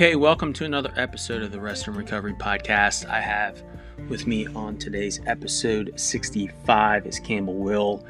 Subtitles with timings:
[0.00, 3.06] Okay, welcome to another episode of the Rest and Recovery Podcast.
[3.10, 3.62] I have
[4.08, 8.02] with me on today's episode 65 is Campbell Will.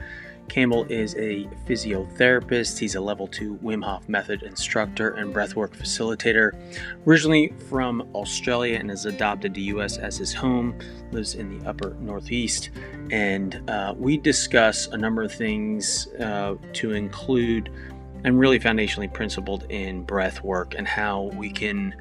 [0.46, 2.78] Campbell is a physiotherapist.
[2.78, 6.52] He's a level two Wim Hof method instructor and breathwork facilitator.
[7.08, 10.78] Originally from Australia and has adopted the US as his home,
[11.10, 12.70] lives in the upper northeast.
[13.10, 17.68] And uh, we discuss a number of things uh, to include
[18.24, 21.94] and really foundationally principled in breath work and how we can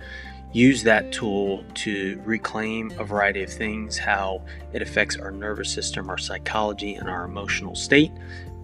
[0.51, 4.41] use that tool to reclaim a variety of things, how
[4.73, 8.11] it affects our nervous system, our psychology, and our emotional state,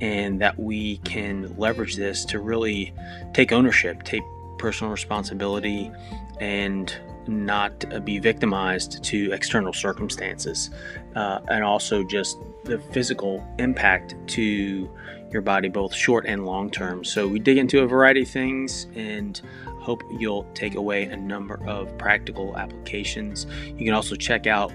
[0.02, 2.93] and that we can leverage this to really
[3.34, 4.23] take ownership, take
[4.57, 5.91] personal responsibility,
[6.40, 10.70] and not be victimized to external circumstances,
[11.15, 14.90] uh, and also just the physical impact to
[15.35, 17.03] your body, both short and long term.
[17.03, 19.39] So, we dig into a variety of things and
[19.85, 23.46] hope you'll take away a number of practical applications.
[23.68, 24.74] You can also check out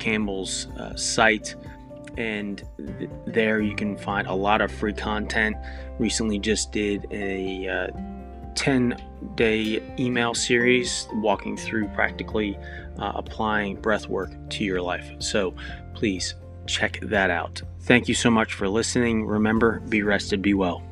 [0.00, 1.54] Campbell's uh, site,
[2.16, 2.64] and
[2.98, 5.56] th- there you can find a lot of free content.
[6.00, 7.86] Recently, just did a uh,
[8.56, 9.00] 10
[9.36, 12.58] day email series walking through practically
[12.98, 15.08] uh, applying breath work to your life.
[15.20, 15.54] So
[15.94, 16.34] please
[16.68, 17.62] check that out.
[17.80, 19.24] Thank you so much for listening.
[19.24, 20.82] Remember, be rested, be well.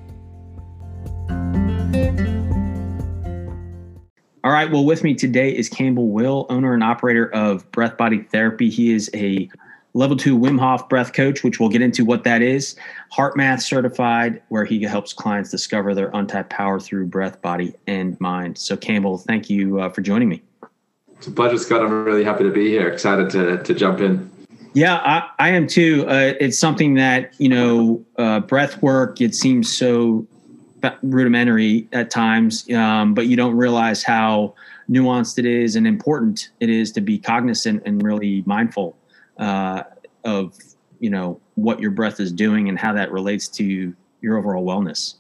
[4.43, 4.71] All right.
[4.71, 8.71] Well, with me today is Campbell Will, owner and operator of Breath Body Therapy.
[8.71, 9.51] He is a
[9.93, 12.77] level two Wim Hof breath coach, which we'll get into what that is.
[13.13, 18.57] HeartMath certified, where he helps clients discover their untapped power through breath, body, and mind.
[18.57, 20.43] So, Campbell, thank you uh, for joining me.
[21.17, 21.83] It's a pleasure, Scott.
[21.83, 22.89] I'm really happy to be here.
[22.89, 24.31] Excited to, to jump in.
[24.77, 26.05] Yeah, I, I am too.
[26.07, 30.27] Uh, it's something that, you know, uh, breath work, it seems so
[31.03, 34.55] rudimentary at times, um, but you don't realize how
[34.91, 38.95] nuanced it is and important it is to be cognizant and really mindful
[39.39, 39.83] uh,
[40.25, 40.55] of
[41.01, 45.15] you know what your breath is doing and how that relates to your overall wellness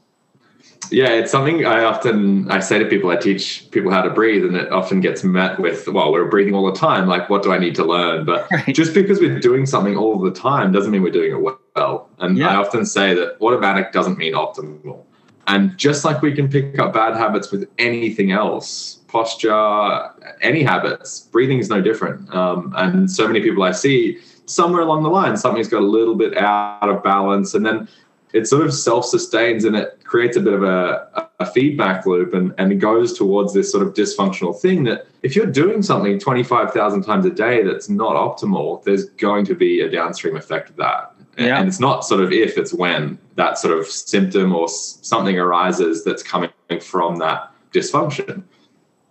[0.90, 4.44] yeah it's something i often i say to people i teach people how to breathe
[4.44, 7.52] and it often gets met with well we're breathing all the time like what do
[7.52, 8.74] i need to learn but right.
[8.74, 12.38] just because we're doing something all the time doesn't mean we're doing it well and
[12.38, 12.48] yeah.
[12.48, 15.02] i often say that automatic doesn't mean optimal
[15.46, 20.10] and just like we can pick up bad habits with anything else, posture,
[20.40, 22.34] any habits, breathing is no different.
[22.34, 26.16] Um, and so many people I see, somewhere along the line, something's got a little
[26.16, 27.54] bit out of balance.
[27.54, 27.88] And then
[28.32, 32.32] it sort of self sustains and it creates a bit of a, a feedback loop
[32.32, 36.18] and, and it goes towards this sort of dysfunctional thing that if you're doing something
[36.18, 40.76] 25,000 times a day that's not optimal, there's going to be a downstream effect of
[40.76, 41.12] that.
[41.36, 41.58] Yeah.
[41.58, 46.04] And it's not sort of if, it's when that sort of symptom or something arises
[46.04, 46.50] that's coming
[46.80, 48.42] from that dysfunction.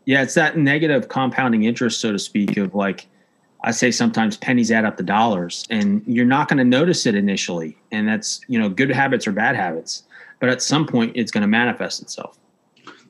[0.05, 3.07] Yeah, it's that negative compounding interest, so to speak, of like,
[3.63, 7.15] I say sometimes pennies add up to dollars, and you're not going to notice it
[7.15, 7.75] initially.
[7.91, 10.03] And that's, you know, good habits or bad habits.
[10.39, 12.37] But at some point, it's going to manifest itself.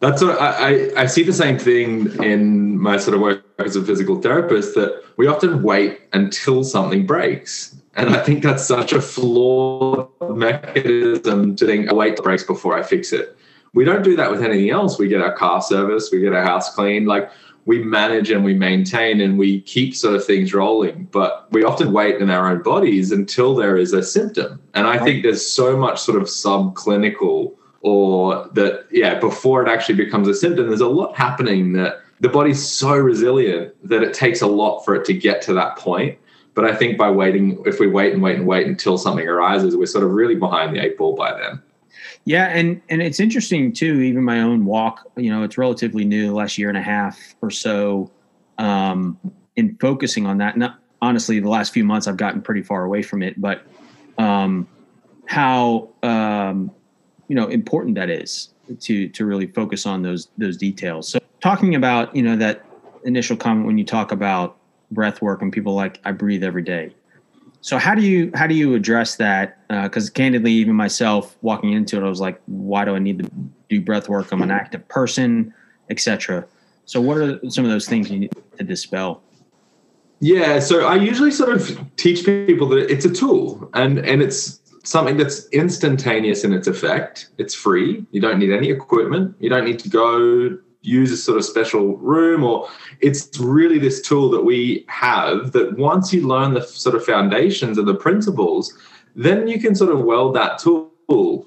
[0.01, 3.83] That's what I, I see the same thing in my sort of work as a
[3.83, 7.75] physical therapist that we often wait until something breaks.
[7.95, 12.77] And I think that's such a flawed mechanism to think, oh, wait, it breaks before
[12.77, 13.37] I fix it.
[13.73, 14.99] We don't do that with anything else.
[14.99, 17.07] We get our car service, we get our house cleaned.
[17.07, 17.31] Like
[17.65, 21.07] we manage and we maintain and we keep sort of things rolling.
[21.11, 24.61] But we often wait in our own bodies until there is a symptom.
[24.73, 29.95] And I think there's so much sort of subclinical or that, yeah, before it actually
[29.95, 34.41] becomes a symptom, there's a lot happening that the body's so resilient that it takes
[34.41, 36.17] a lot for it to get to that point
[36.55, 39.75] but I think by waiting, if we wait and wait and wait until something arises,
[39.75, 41.61] we're sort of really behind the eight ball by then.
[42.25, 44.01] Yeah, and and it's interesting too.
[44.01, 47.51] Even my own walk, you know, it's relatively new, last year and a half or
[47.51, 48.11] so,
[48.57, 49.19] um,
[49.55, 50.57] in focusing on that.
[50.57, 53.65] Not honestly, the last few months I've gotten pretty far away from it, but
[54.17, 54.67] um,
[55.25, 56.71] how um,
[57.27, 58.49] you know important that is
[58.81, 61.07] to to really focus on those those details.
[61.09, 62.65] So talking about you know that
[63.03, 64.57] initial comment when you talk about
[64.91, 66.93] breath work and people like I breathe every day.
[67.65, 69.57] So how do you how do you address that?
[69.69, 73.17] Because uh, candidly, even myself walking into it, I was like, why do I need
[73.17, 73.31] to
[73.69, 74.31] do breath work?
[74.31, 75.51] I'm an active person,
[75.89, 76.45] etc.
[76.85, 79.23] So what are some of those things you need to dispel?
[80.19, 84.59] Yeah, so I usually sort of teach people that it's a tool and and it's
[84.83, 87.29] something that's instantaneous in its effect.
[87.39, 88.05] It's free.
[88.11, 89.37] You don't need any equipment.
[89.39, 92.69] You don't need to go use a sort of special room or
[93.01, 97.77] it's really this tool that we have that once you learn the sort of foundations
[97.77, 98.77] and the principles
[99.15, 100.91] then you can sort of weld that tool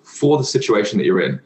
[0.02, 1.40] for the situation that you're in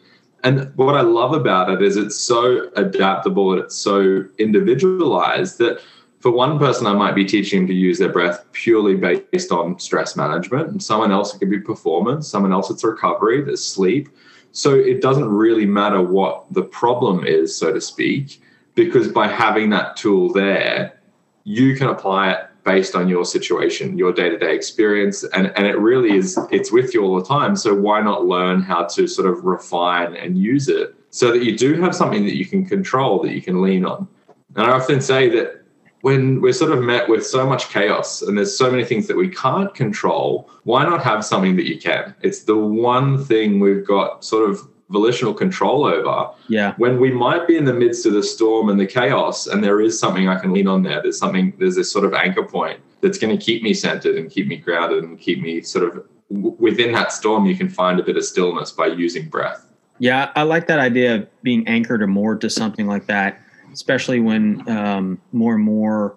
[0.44, 5.80] And what I love about it is it's so adaptable and it's so individualized that
[6.22, 10.14] for one person, I might be teaching to use their breath purely based on stress
[10.14, 14.08] management, and someone else it could be performance, someone else it's recovery, there's sleep.
[14.52, 18.42] So it doesn't really matter what the problem is, so to speak,
[18.74, 21.00] because by having that tool there,
[21.44, 26.16] you can apply it based on your situation, your day-to-day experience, and, and it really
[26.16, 27.56] is it's with you all the time.
[27.56, 31.58] So why not learn how to sort of refine and use it so that you
[31.58, 34.06] do have something that you can control, that you can lean on.
[34.54, 35.61] And I often say that
[36.02, 39.16] when we're sort of met with so much chaos and there's so many things that
[39.16, 42.14] we can't control, why not have something that you can?
[42.22, 44.60] It's the one thing we've got sort of
[44.90, 46.30] volitional control over.
[46.48, 46.74] Yeah.
[46.76, 49.80] When we might be in the midst of the storm and the chaos, and there
[49.80, 52.80] is something I can lean on there, there's something, there's this sort of anchor point
[53.00, 56.04] that's going to keep me centered and keep me grounded and keep me sort of
[56.28, 57.46] within that storm.
[57.46, 59.66] You can find a bit of stillness by using breath.
[60.00, 63.40] Yeah, I like that idea of being anchored or moored to something like that
[63.72, 66.16] especially when um, more and more,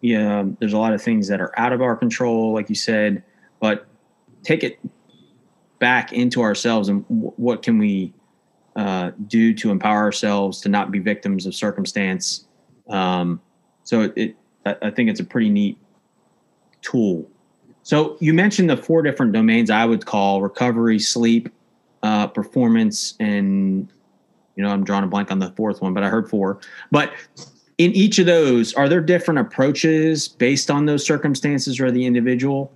[0.00, 3.22] yeah, there's a lot of things that are out of our control, like you said,
[3.60, 3.86] but
[4.42, 4.78] take it
[5.78, 8.12] back into ourselves and w- what can we
[8.76, 12.46] uh, do to empower ourselves to not be victims of circumstance.
[12.88, 13.40] Um,
[13.84, 14.36] so it, it,
[14.82, 15.78] I think it's a pretty neat
[16.82, 17.28] tool.
[17.82, 21.48] So you mentioned the four different domains I would call recovery, sleep,
[22.02, 23.88] uh, performance, and
[24.56, 26.58] you know, I'm drawing a blank on the fourth one, but I heard four.
[26.90, 27.12] But
[27.78, 32.72] in each of those, are there different approaches based on those circumstances or the individual,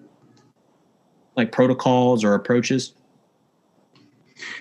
[1.37, 2.93] like protocols or approaches?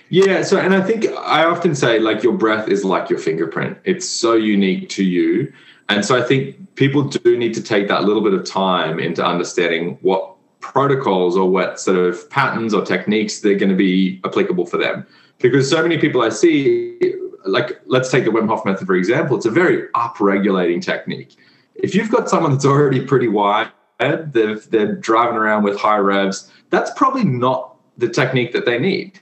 [0.08, 0.42] Yeah.
[0.42, 4.08] So, and I think I often say, like, your breath is like your fingerprint, it's
[4.08, 5.52] so unique to you.
[5.88, 9.24] And so I think people do need to take that little bit of time into
[9.24, 14.66] understanding what protocols or what sort of patterns or techniques they're going to be applicable
[14.66, 15.06] for them
[15.40, 16.98] because so many people I see,
[17.44, 21.36] like let's take the Wim Hof method for example, it's a very up-regulating technique.
[21.74, 26.50] If you've got someone that's already pretty wired, they're, they're driving around with high revs,
[26.70, 29.20] that's probably not the technique that they need.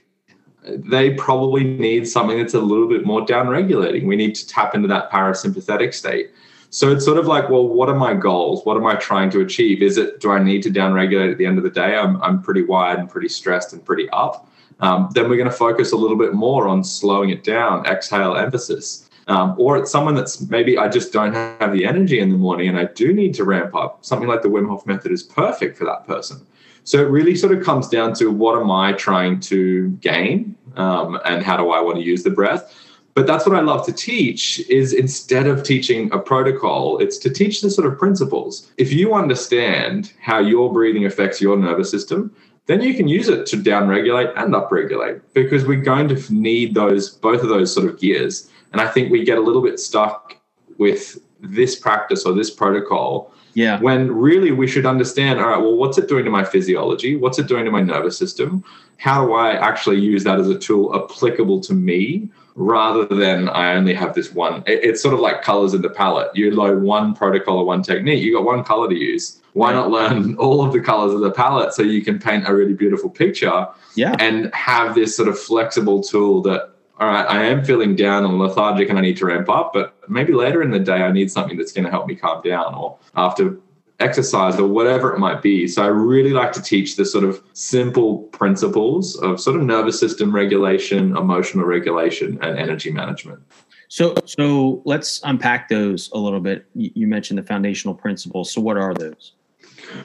[0.63, 4.05] They probably need something that's a little bit more down-regulating.
[4.05, 6.31] We need to tap into that parasympathetic state.
[6.69, 8.63] So it's sort of like, well, what are my goals?
[8.65, 9.81] What am I trying to achieve?
[9.81, 11.95] Is it do I need to downregulate at the end of the day?
[11.95, 14.48] I'm I'm pretty wired and pretty stressed and pretty up
[14.79, 18.35] um, then we're going to focus a little bit more on slowing it down, exhale
[18.35, 19.09] emphasis.
[19.27, 22.67] Um, or it's someone that's maybe I just don't have the energy in the morning
[22.67, 24.03] and I do need to ramp up.
[24.03, 26.45] Something like the Wim Hof method is perfect for that person.
[26.83, 31.19] So it really sort of comes down to what am I trying to gain um,
[31.25, 32.73] and how do I want to use the breath.
[33.13, 37.29] But that's what I love to teach is instead of teaching a protocol, it's to
[37.29, 38.71] teach the sort of principles.
[38.77, 42.33] If you understand how your breathing affects your nervous system,
[42.69, 47.09] then you can use it to downregulate and upregulate because we're going to need those
[47.09, 48.47] both of those sort of gears.
[48.71, 50.37] And I think we get a little bit stuck
[50.77, 53.33] with this practice or this protocol.
[53.55, 53.79] Yeah.
[53.79, 57.15] When really we should understand, all right, well, what's it doing to my physiology?
[57.15, 58.63] What's it doing to my nervous system?
[58.97, 63.73] How do I actually use that as a tool applicable to me rather than I
[63.73, 64.63] only have this one?
[64.67, 66.29] It's sort of like colors in the palette.
[66.35, 69.89] You load one protocol or one technique, you got one color to use why not
[69.89, 73.09] learn all of the colors of the palette so you can paint a really beautiful
[73.09, 76.69] picture yeah and have this sort of flexible tool that
[76.99, 79.95] all right i am feeling down and lethargic and i need to ramp up but
[80.07, 82.75] maybe later in the day i need something that's going to help me calm down
[82.75, 83.57] or after
[83.99, 87.41] exercise or whatever it might be so i really like to teach the sort of
[87.53, 93.41] simple principles of sort of nervous system regulation emotional regulation and energy management
[93.89, 96.67] so, so let's unpack those a little bit.
[96.75, 98.51] You mentioned the foundational principles.
[98.51, 99.33] So, what are those?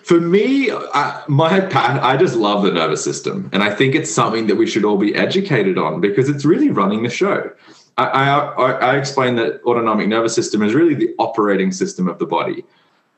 [0.02, 4.46] For me, I, my I just love the nervous system, and I think it's something
[4.46, 7.50] that we should all be educated on because it's really running the show.
[7.98, 12.26] I, I, I explain that autonomic nervous system is really the operating system of the
[12.26, 12.64] body,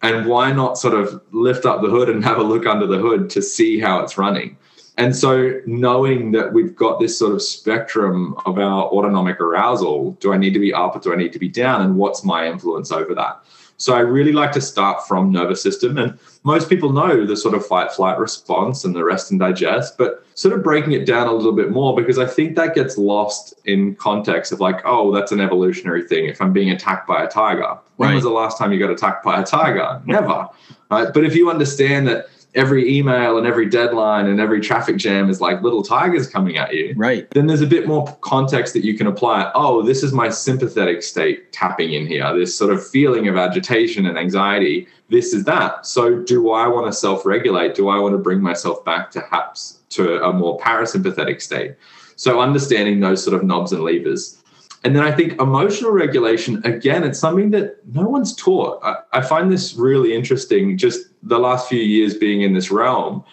[0.07, 2.99] and why not sort of lift up the hood and have a look under the
[2.99, 4.57] hood to see how it's running.
[4.99, 10.33] And so, knowing that we've got this sort of spectrum of our autonomic arousal, do
[10.33, 11.83] I need to be up or do I need to be down?
[11.83, 13.43] And what's my influence over that?
[13.79, 15.99] So I really like to start from nervous system.
[15.99, 19.99] And most people know the sort of fight flight response and the rest and digest,
[19.99, 22.97] but sort of breaking it down a little bit more because I think that gets
[22.97, 26.27] lost in context of like, oh, that's an evolutionary thing.
[26.27, 28.15] If I'm being attacked by a tiger, when right.
[28.15, 30.01] was the last time you got attacked by a tiger?
[30.07, 30.49] Never.
[30.91, 31.13] Right.
[31.13, 35.41] But if you understand that every email and every deadline and every traffic jam is
[35.41, 36.95] like little tigers coming at you.
[36.97, 37.31] Right.
[37.31, 39.53] Then there's a bit more context that you can apply.
[39.55, 42.37] Oh, this is my sympathetic state tapping in here.
[42.37, 44.89] This sort of feeling of agitation and anxiety.
[45.11, 45.87] This is that.
[45.87, 47.75] So do I want to self-regulate?
[47.75, 51.77] Do I want to bring myself back to perhaps to a more parasympathetic state?
[52.17, 54.43] So understanding those sort of knobs and levers.
[54.85, 58.81] And then I think emotional regulation, again, it's something that no one's taught.
[58.85, 63.25] I, I find this really interesting, just the last few years being in this realm.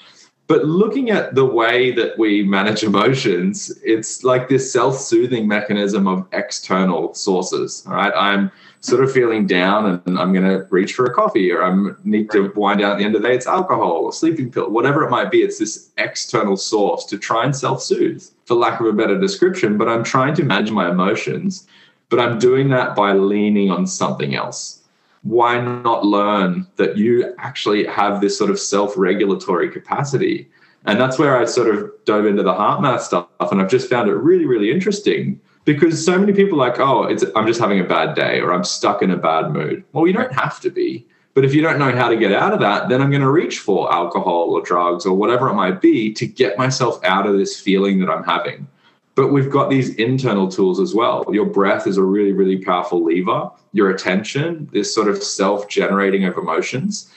[0.48, 6.08] But looking at the way that we manage emotions, it's like this self soothing mechanism
[6.08, 7.84] of external sources.
[7.88, 8.14] All right.
[8.16, 8.52] I'm
[8.84, 12.30] sort of feeling down and I'm going to reach for a coffee or I need
[12.32, 13.34] to wind down at the end of the day.
[13.34, 15.42] It's alcohol or sleeping pill, whatever it might be.
[15.42, 19.78] It's this external source to try and self soothe, for lack of a better description.
[19.78, 21.66] But I'm trying to manage my emotions,
[22.10, 24.84] but I'm doing that by leaning on something else
[25.24, 30.50] why not learn that you actually have this sort of self-regulatory capacity
[30.86, 34.10] and that's where i sort of dove into the HeartMath stuff and i've just found
[34.10, 37.80] it really really interesting because so many people are like oh it's i'm just having
[37.80, 40.70] a bad day or i'm stuck in a bad mood well you don't have to
[40.70, 43.22] be but if you don't know how to get out of that then i'm going
[43.22, 47.26] to reach for alcohol or drugs or whatever it might be to get myself out
[47.26, 48.68] of this feeling that i'm having
[49.16, 51.24] but we've got these internal tools as well.
[51.32, 53.52] Your breath is a really, really powerful lever.
[53.72, 57.12] Your attention, this sort of self generating of emotions.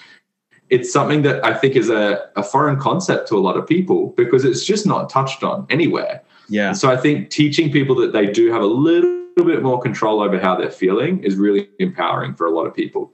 [0.68, 4.08] It's something that I think is a, a foreign concept to a lot of people
[4.16, 6.22] because it's just not touched on anywhere.
[6.48, 6.72] Yeah.
[6.72, 10.38] So I think teaching people that they do have a little bit more control over
[10.38, 13.10] how they're feeling is really empowering for a lot of people.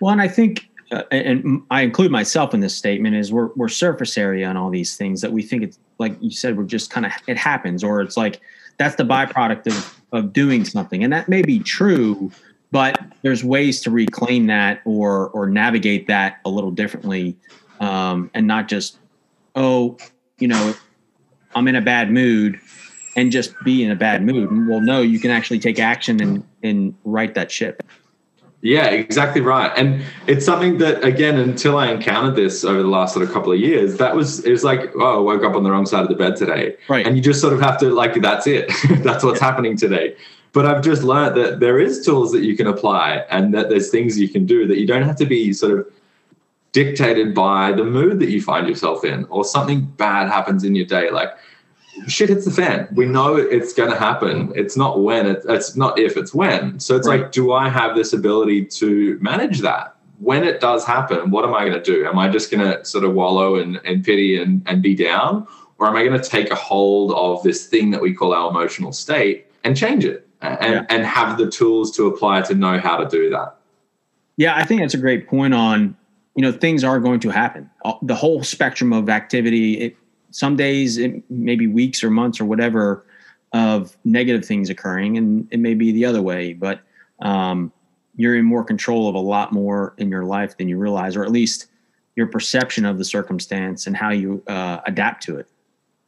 [0.00, 3.68] Well, and I think uh, and I include myself in this statement, is we're we're
[3.68, 6.90] surface area on all these things that we think it's like you said, we're just
[6.90, 8.40] kind of it happens, or it's like
[8.78, 12.30] that's the byproduct of of doing something, and that may be true,
[12.70, 17.36] but there's ways to reclaim that or or navigate that a little differently,
[17.80, 18.98] um, and not just
[19.56, 19.96] oh,
[20.38, 20.74] you know,
[21.54, 22.60] I'm in a bad mood,
[23.16, 24.68] and just be in a bad mood.
[24.68, 27.82] Well, no, you can actually take action and and right that ship.
[28.60, 29.70] Yeah, exactly right.
[29.76, 33.52] And it's something that again, until I encountered this over the last sort of couple
[33.52, 36.02] of years, that was it was like, oh, I woke up on the wrong side
[36.02, 36.76] of the bed today.
[36.88, 37.06] Right.
[37.06, 38.70] And you just sort of have to like that's it.
[39.04, 39.46] that's what's yeah.
[39.46, 40.16] happening today.
[40.52, 43.90] But I've just learned that there is tools that you can apply and that there's
[43.90, 45.86] things you can do that you don't have to be sort of
[46.84, 50.86] dictated by the mood that you find yourself in or something bad happens in your
[50.86, 51.10] day.
[51.10, 51.30] Like
[52.06, 52.86] shit hits the fan.
[52.92, 54.52] We know it's going to happen.
[54.54, 56.78] It's not when, it, it's not if, it's when.
[56.78, 57.22] So it's right.
[57.22, 59.96] like, do I have this ability to manage that?
[60.20, 62.06] When it does happen, what am I going to do?
[62.06, 65.48] Am I just going to sort of wallow and, and pity and, and be down?
[65.78, 68.50] Or am I going to take a hold of this thing that we call our
[68.50, 70.86] emotional state and change it and, yeah.
[70.90, 73.56] and have the tools to apply to know how to do that?
[74.36, 75.96] Yeah, I think that's a great point on,
[76.38, 77.68] you know, things are going to happen.
[78.02, 79.96] The whole spectrum of activity, it,
[80.30, 83.04] some days, it maybe weeks or months or whatever
[83.52, 86.52] of negative things occurring, and it may be the other way.
[86.52, 86.82] But
[87.18, 87.72] um,
[88.14, 91.24] you're in more control of a lot more in your life than you realize, or
[91.24, 91.66] at least
[92.14, 95.48] your perception of the circumstance and how you uh, adapt to it.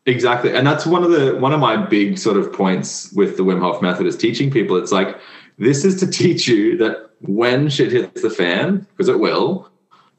[0.07, 3.43] Exactly, and that's one of the one of my big sort of points with the
[3.43, 4.77] Wim Hof method is teaching people.
[4.77, 5.19] It's like
[5.59, 9.69] this is to teach you that when shit hits the fan, because it will,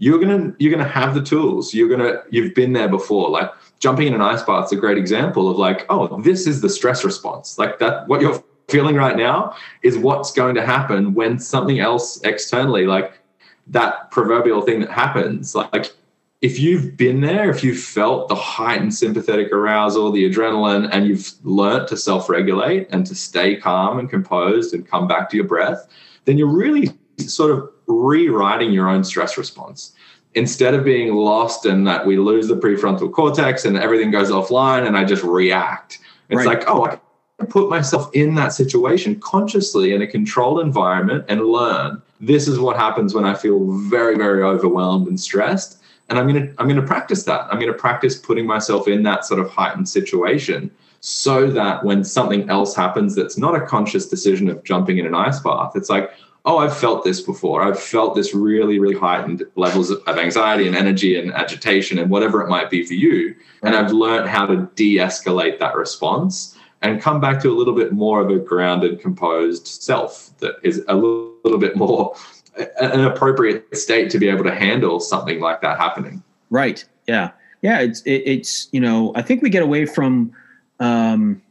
[0.02, 1.76] you're gonna you're gonna have the tools.
[1.76, 3.30] You're gonna you've been there before.
[3.30, 6.60] Like jumping in an ice bath is a great example of like, oh, this is
[6.60, 7.60] the stress response.
[7.60, 12.20] Like that, what you're feeling right now is what's going to happen when something else
[12.24, 13.20] externally, like
[13.68, 15.54] that proverbial thing that happens.
[15.54, 15.94] Like
[16.42, 21.32] if you've been there, if you've felt the heightened sympathetic arousal, the adrenaline, and you've
[21.44, 25.46] learnt to self regulate and to stay calm and composed and come back to your
[25.46, 25.88] breath,
[26.26, 26.90] then you're really
[27.30, 29.94] sort of rewriting your own stress response
[30.34, 34.88] instead of being lost in that we lose the prefrontal cortex and everything goes offline
[34.88, 36.00] and I just react.
[36.30, 36.60] It's right.
[36.60, 37.00] like, oh, I
[37.38, 42.60] can put myself in that situation consciously in a controlled environment and learn this is
[42.60, 45.82] what happens when I feel very, very overwhelmed and stressed.
[46.10, 47.48] And I'm gonna I'm gonna practice that.
[47.50, 52.48] I'm gonna practice putting myself in that sort of heightened situation so that when something
[52.50, 56.12] else happens that's not a conscious decision of jumping in an ice bath, it's like,
[56.46, 57.62] oh, I've felt this before.
[57.62, 62.42] I've felt this really, really heightened levels of anxiety and energy and agitation and whatever
[62.42, 63.36] it might be for you.
[63.62, 67.76] And I've learned how to de escalate that response and come back to a little
[67.76, 72.16] bit more of a grounded, composed self that is a little, little bit more
[72.58, 76.22] an appropriate state to be able to handle something like that happening.
[76.50, 76.84] Right.
[77.08, 77.32] Yeah.
[77.62, 77.80] Yeah.
[77.80, 80.34] It's, it, it's, you know, I think we get away from
[80.80, 81.42] um,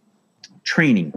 [0.65, 1.13] training.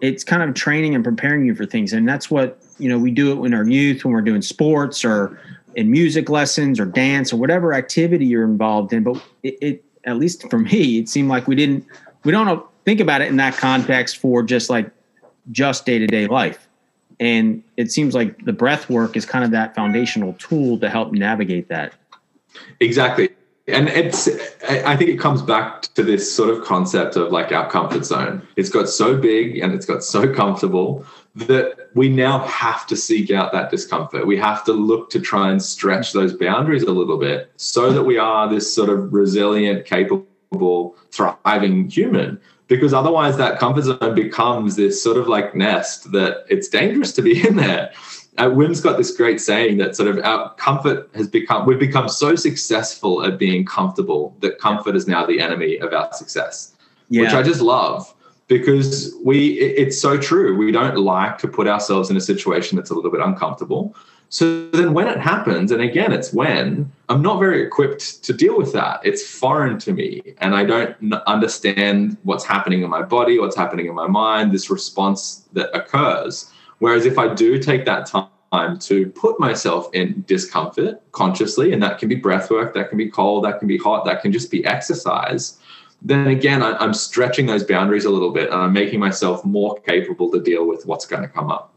[0.00, 1.92] It's kind of training and preparing you for things.
[1.92, 5.04] And that's what you know we do it in our youth when we're doing sports
[5.04, 5.38] or
[5.76, 9.04] in music lessons or dance or whatever activity you're involved in.
[9.04, 11.86] But it, it at least for me it seemed like we didn't
[12.24, 14.90] we don't think about it in that context for just like
[15.50, 16.66] just day-to-day life.
[17.18, 21.12] And it seems like the breath work is kind of that foundational tool to help
[21.12, 21.92] navigate that.
[22.80, 23.28] Exactly.
[23.68, 24.26] And it's,
[24.64, 28.46] I think it comes back to this sort of concept of like our comfort zone.
[28.56, 31.04] It's got so big and it's got so comfortable
[31.36, 34.26] that we now have to seek out that discomfort.
[34.26, 38.02] We have to look to try and stretch those boundaries a little bit so that
[38.02, 42.40] we are this sort of resilient, capable, thriving human.
[42.66, 47.22] Because otherwise, that comfort zone becomes this sort of like nest that it's dangerous to
[47.22, 47.92] be in there.
[48.38, 52.08] Uh, Wim's got this great saying that sort of our comfort has become, we've become
[52.08, 56.74] so successful at being comfortable that comfort is now the enemy of our success,
[57.08, 57.22] yeah.
[57.22, 58.14] which I just love
[58.50, 60.56] because we it's so true.
[60.56, 63.94] We don't like to put ourselves in a situation that's a little bit uncomfortable.
[64.28, 68.56] So then when it happens and again it's when i'm not very equipped to deal
[68.58, 69.00] with that.
[69.04, 73.86] It's foreign to me and i don't understand what's happening in my body what's happening
[73.86, 76.50] in my mind this response that occurs.
[76.80, 81.98] Whereas if i do take that time to put myself in discomfort consciously and that
[82.00, 84.50] can be breath work that can be cold that can be hot that can just
[84.50, 85.60] be exercise
[86.02, 89.78] then again, I, am stretching those boundaries a little bit and I'm making myself more
[89.80, 91.72] capable to deal with what's going to come up.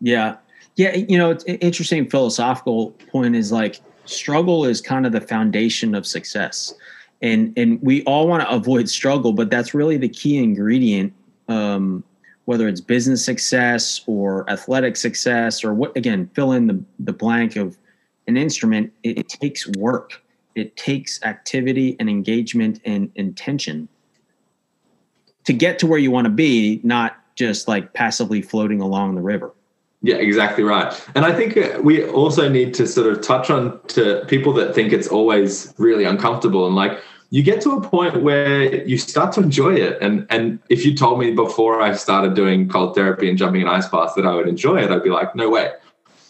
[0.00, 0.36] Yeah.
[0.76, 0.94] Yeah.
[0.94, 6.06] You know, it's interesting philosophical point is like struggle is kind of the foundation of
[6.06, 6.74] success.
[7.22, 11.12] And, and we all want to avoid struggle, but that's really the key ingredient.
[11.48, 12.04] Um,
[12.44, 17.56] whether it's business success or athletic success or what, again, fill in the, the blank
[17.56, 17.76] of
[18.28, 20.22] an instrument, it, it takes work
[20.56, 23.88] it takes activity and engagement and intention
[25.44, 29.20] to get to where you want to be, not just like passively floating along the
[29.20, 29.52] river.
[30.02, 30.92] Yeah, exactly right.
[31.14, 34.74] And I think uh, we also need to sort of touch on to people that
[34.74, 39.32] think it's always really uncomfortable and like you get to a point where you start
[39.32, 40.00] to enjoy it.
[40.00, 43.68] And and if you told me before I started doing cold therapy and jumping in
[43.68, 45.72] ice baths that I would enjoy it, I'd be like, no way.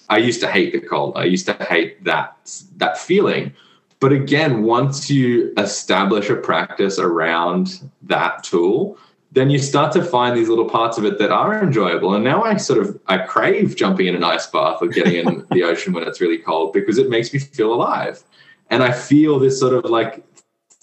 [0.09, 1.17] I used to hate the cold.
[1.17, 2.37] I used to hate that
[2.77, 3.53] that feeling.
[4.01, 8.99] But again, once you establish a practice around that tool,
[9.33, 12.15] then you start to find these little parts of it that are enjoyable.
[12.15, 15.47] And now I sort of I crave jumping in an ice bath or getting in
[15.51, 18.23] the ocean when it's really cold because it makes me feel alive.
[18.71, 20.25] And I feel this sort of like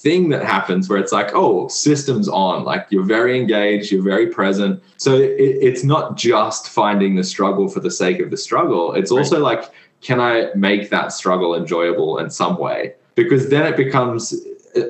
[0.04, 4.28] thing that happens where it's like, oh, systems on, like you're very engaged, you're very
[4.28, 4.84] present.
[4.98, 8.94] So it, it's not just finding the struggle for the sake of the struggle.
[8.94, 9.58] It's also right.
[9.58, 9.72] like,
[10.02, 12.96] can I make that struggle enjoyable in some way?
[13.16, 14.34] Because then it becomes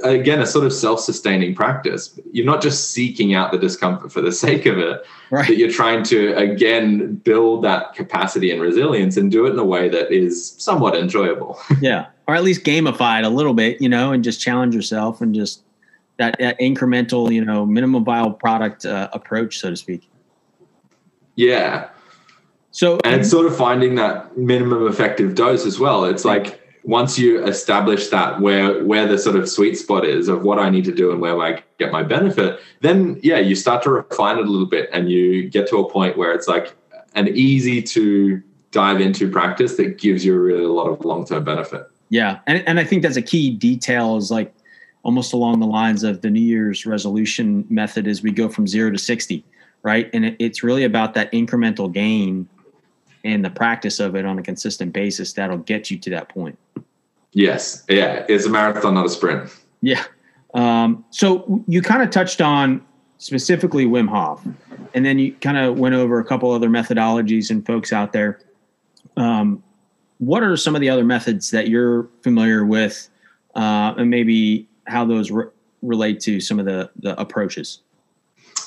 [0.03, 2.19] again a sort of self-sustaining practice.
[2.31, 5.47] You're not just seeking out the discomfort for the sake of it right.
[5.47, 9.65] but you're trying to again build that capacity and resilience and do it in a
[9.65, 11.59] way that is somewhat enjoyable.
[11.81, 12.07] Yeah.
[12.27, 15.63] Or at least gamified a little bit you know and just challenge yourself and just
[16.17, 20.09] that, that incremental you know minimum viable product uh, approach so to speak.
[21.35, 21.89] Yeah.
[22.71, 26.05] So and it's sort of finding that minimum effective dose as well.
[26.05, 30.43] It's like once you establish that where where the sort of sweet spot is of
[30.43, 33.83] what I need to do and where I get my benefit, then yeah, you start
[33.83, 36.75] to refine it a little bit and you get to a point where it's like
[37.15, 38.41] an easy to
[38.71, 41.87] dive into practice that gives you really a lot of long term benefit.
[42.09, 44.53] Yeah, and and I think that's a key detail is like
[45.03, 48.91] almost along the lines of the New Year's resolution method is we go from zero
[48.91, 49.45] to sixty,
[49.83, 50.09] right?
[50.13, 52.47] And it, it's really about that incremental gain
[53.23, 56.57] and the practice of it on a consistent basis that'll get you to that point.
[57.31, 57.83] Yes.
[57.89, 58.25] Yeah.
[58.29, 59.49] It's a marathon, not a sprint.
[59.81, 60.03] Yeah.
[60.53, 62.85] Um, so you kind of touched on
[63.17, 64.45] specifically Wim Hof,
[64.93, 68.39] and then you kind of went over a couple other methodologies and folks out there.
[69.17, 69.63] Um,
[70.19, 73.09] what are some of the other methods that you're familiar with,
[73.55, 75.47] uh, and maybe how those re-
[75.81, 77.79] relate to some of the, the approaches?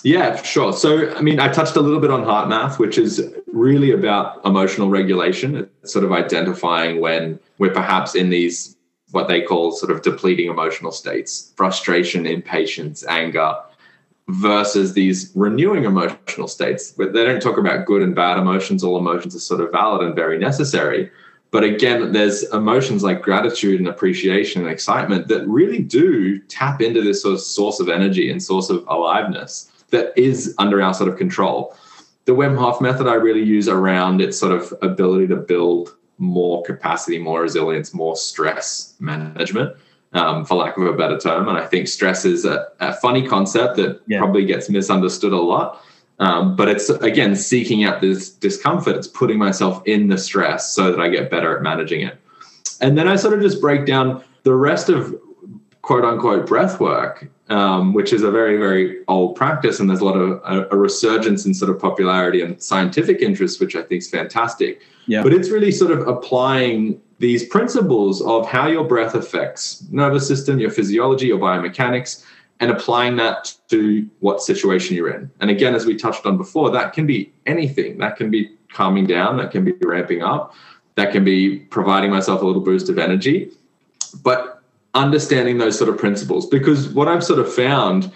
[0.07, 0.73] Yeah, sure.
[0.73, 4.89] So, I mean, I touched a little bit on HeartMath, which is really about emotional
[4.89, 5.57] regulation.
[5.83, 8.77] It's sort of identifying when we're perhaps in these,
[9.11, 13.53] what they call sort of depleting emotional states, frustration, impatience, anger,
[14.29, 16.93] versus these renewing emotional states.
[16.93, 18.85] They don't talk about good and bad emotions.
[18.85, 21.11] All emotions are sort of valid and very necessary.
[21.51, 27.03] But again, there's emotions like gratitude and appreciation and excitement that really do tap into
[27.03, 31.11] this sort of source of energy and source of aliveness that is under our sort
[31.11, 31.77] of control.
[32.25, 36.63] The Wim Hof method I really use around its sort of ability to build more
[36.65, 39.77] capacity, more resilience, more stress management,
[40.13, 41.49] um, for lack of a better term.
[41.49, 44.19] And I think stress is a, a funny concept that yeah.
[44.19, 45.83] probably gets misunderstood a lot.
[46.19, 48.97] Um, but it's again seeking out this discomfort.
[48.97, 52.19] It's putting myself in the stress so that I get better at managing it.
[52.81, 55.15] And then I sort of just break down the rest of
[55.87, 59.79] quote unquote breath work um, which is a very, very old practice.
[59.79, 63.61] And there's a lot of a, a, resurgence in sort of popularity and scientific interest,
[63.61, 64.83] which I think is fantastic.
[65.07, 65.23] Yeah.
[65.23, 70.59] But it's really sort of applying these principles of how your breath affects nervous system,
[70.59, 72.25] your physiology, your biomechanics,
[72.59, 75.31] and applying that to what situation you're in.
[75.41, 77.99] And again, as we touched on before, that can be anything.
[77.99, 80.55] That can be calming down, that can be ramping up,
[80.97, 83.53] that can be providing myself a little boost of energy.
[84.23, 84.56] But
[84.97, 88.11] understanding those sort of principles, because what I've sort of found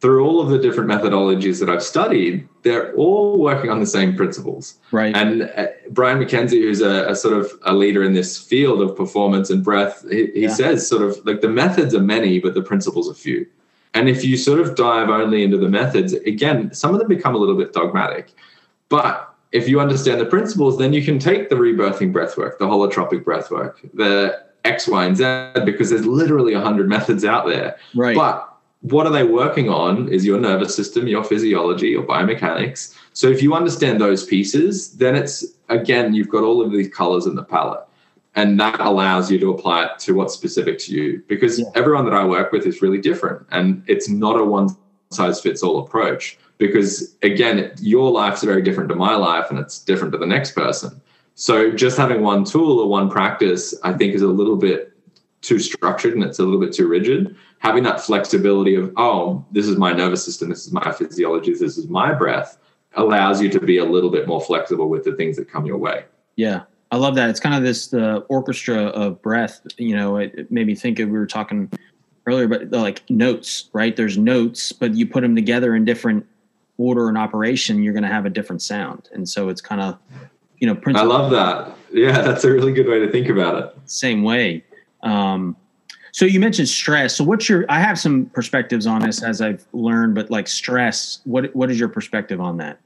[0.00, 4.14] through all of the different methodologies that I've studied, they're all working on the same
[4.14, 4.76] principles.
[4.92, 5.16] Right.
[5.16, 8.96] And uh, Brian McKenzie, who's a, a, sort of a leader in this field of
[8.96, 10.54] performance and breath, he, he yeah.
[10.54, 13.44] says sort of like the methods are many, but the principles are few.
[13.94, 17.34] And if you sort of dive only into the methods, again, some of them become
[17.34, 18.30] a little bit dogmatic.
[18.88, 22.66] But if you understand the principles, then you can take the rebirthing breath work, the
[22.66, 27.46] holotropic breath work, the X, Y, and Z, because there's literally a 100 methods out
[27.46, 27.78] there.
[27.94, 28.16] Right.
[28.16, 32.94] But what are they working on is your nervous system, your physiology, your biomechanics.
[33.12, 37.26] So if you understand those pieces, then it's, again, you've got all of these colors
[37.26, 37.88] in the palette
[38.38, 41.66] and that allows you to apply it to what's specific to you because yeah.
[41.74, 44.68] everyone that i work with is really different and it's not a one
[45.10, 49.78] size fits all approach because again your life's very different to my life and it's
[49.80, 51.00] different to the next person
[51.38, 54.92] so just having one tool or one practice i think is a little bit
[55.40, 59.66] too structured and it's a little bit too rigid having that flexibility of oh this
[59.66, 62.58] is my nervous system this is my physiology this is my breath
[62.94, 65.78] allows you to be a little bit more flexible with the things that come your
[65.78, 66.04] way
[66.36, 67.28] yeah I love that.
[67.28, 69.60] It's kind of this the orchestra of breath.
[69.76, 71.70] You know, it, it made me think of we were talking
[72.26, 73.94] earlier, but uh, like notes, right?
[73.94, 76.26] There's notes, but you put them together in different
[76.76, 79.08] order and operation, you're going to have a different sound.
[79.12, 79.98] And so it's kind of,
[80.60, 81.76] you know, I love that.
[81.92, 83.76] Yeah, that's a really good way to think about it.
[83.86, 84.64] Same way.
[85.02, 85.56] Um,
[86.12, 87.16] so you mentioned stress.
[87.16, 87.64] So what's your?
[87.68, 91.78] I have some perspectives on this as I've learned, but like stress, what what is
[91.78, 92.80] your perspective on that?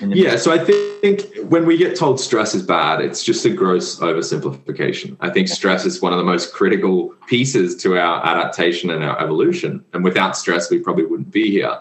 [0.00, 3.98] Yeah, so I think when we get told stress is bad, it's just a gross
[4.00, 5.16] oversimplification.
[5.20, 9.20] I think stress is one of the most critical pieces to our adaptation and our
[9.20, 9.84] evolution.
[9.92, 11.78] And without stress, we probably wouldn't be here.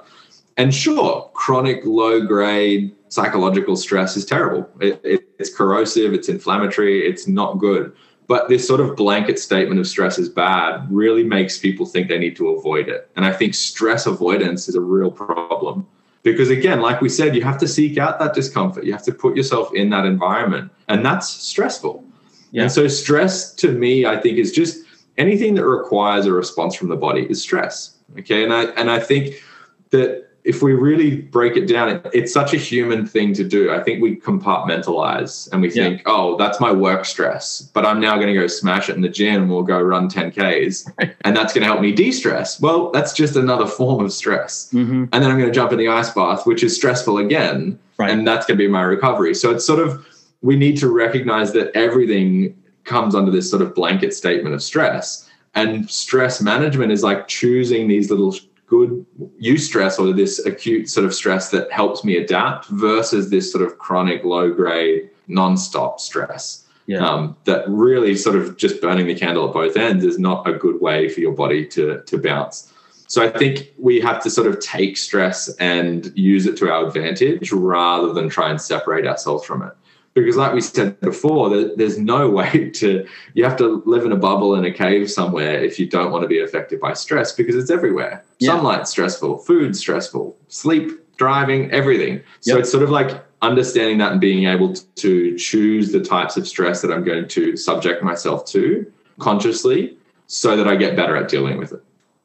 [0.58, 4.67] And sure, chronic low grade psychological stress is terrible.
[4.80, 7.93] It, it, it's corrosive, it's inflammatory, it's not good.
[8.28, 12.17] But this sort of blanket statement of stress is bad really makes people think they
[12.17, 13.10] need to avoid it.
[13.17, 15.86] And I think stress avoidance is a real problem
[16.24, 19.12] because again like we said you have to seek out that discomfort you have to
[19.12, 22.04] put yourself in that environment and that's stressful
[22.52, 22.62] yeah.
[22.62, 24.86] and so stress to me i think is just
[25.17, 29.00] anything that requires a response from the body is stress okay and i and i
[29.00, 29.43] think
[29.89, 33.72] that if we really break it down, it, it's such a human thing to do.
[33.72, 35.84] I think we compartmentalize and we yeah.
[35.84, 39.02] think, oh, that's my work stress, but I'm now going to go smash it in
[39.02, 42.60] the gym or go run 10Ks and that's going to help me de stress.
[42.60, 44.70] Well, that's just another form of stress.
[44.74, 45.06] Mm-hmm.
[45.12, 47.80] And then I'm going to jump in the ice bath, which is stressful again.
[47.98, 48.10] Right.
[48.10, 49.36] And that's going to be my recovery.
[49.36, 50.06] So it's sort of,
[50.42, 55.30] we need to recognize that everything comes under this sort of blanket statement of stress.
[55.54, 58.34] And stress management is like choosing these little
[58.72, 59.06] good
[59.44, 63.78] eustress or this acute sort of stress that helps me adapt versus this sort of
[63.78, 67.06] chronic low grade non-stop stress yeah.
[67.06, 70.54] um, that really sort of just burning the candle at both ends is not a
[70.54, 72.72] good way for your body to to bounce
[73.08, 76.88] so i think we have to sort of take stress and use it to our
[76.88, 79.74] advantage rather than try and separate ourselves from it
[80.13, 84.17] because like we said before there's no way to you have to live in a
[84.17, 87.56] bubble in a cave somewhere if you don't want to be affected by stress because
[87.56, 88.52] it's everywhere yeah.
[88.52, 92.62] sunlight stressful food stressful sleep driving everything so yep.
[92.62, 96.82] it's sort of like understanding that and being able to choose the types of stress
[96.82, 99.97] that i'm going to subject myself to consciously
[100.28, 101.84] so that i get better at dealing with it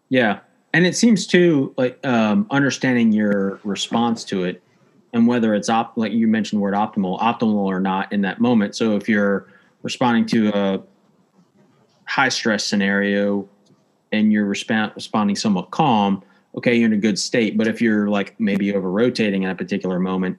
[0.09, 0.41] yeah
[0.73, 4.63] and it seems too like um, understanding your response to it
[5.13, 8.77] and whether it's op like you mentioned word optimal optimal or not in that moment.
[8.77, 9.49] So if you're
[9.83, 10.83] responding to a
[12.05, 13.49] high stress scenario
[14.13, 16.23] and you're resp- responding somewhat calm
[16.57, 17.57] okay you're in a good state.
[17.57, 20.39] But if you're like maybe over rotating in a particular moment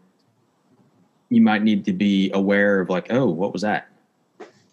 [1.30, 3.88] you might need to be aware of like oh what was that?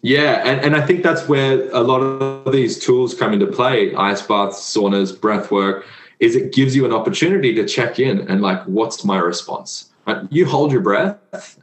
[0.01, 3.95] Yeah and, and i think that's where a lot of these tools come into play
[3.95, 5.87] ice baths saunas breath work
[6.19, 9.91] is it gives you an opportunity to check in and like what's my response
[10.29, 11.17] you hold your breath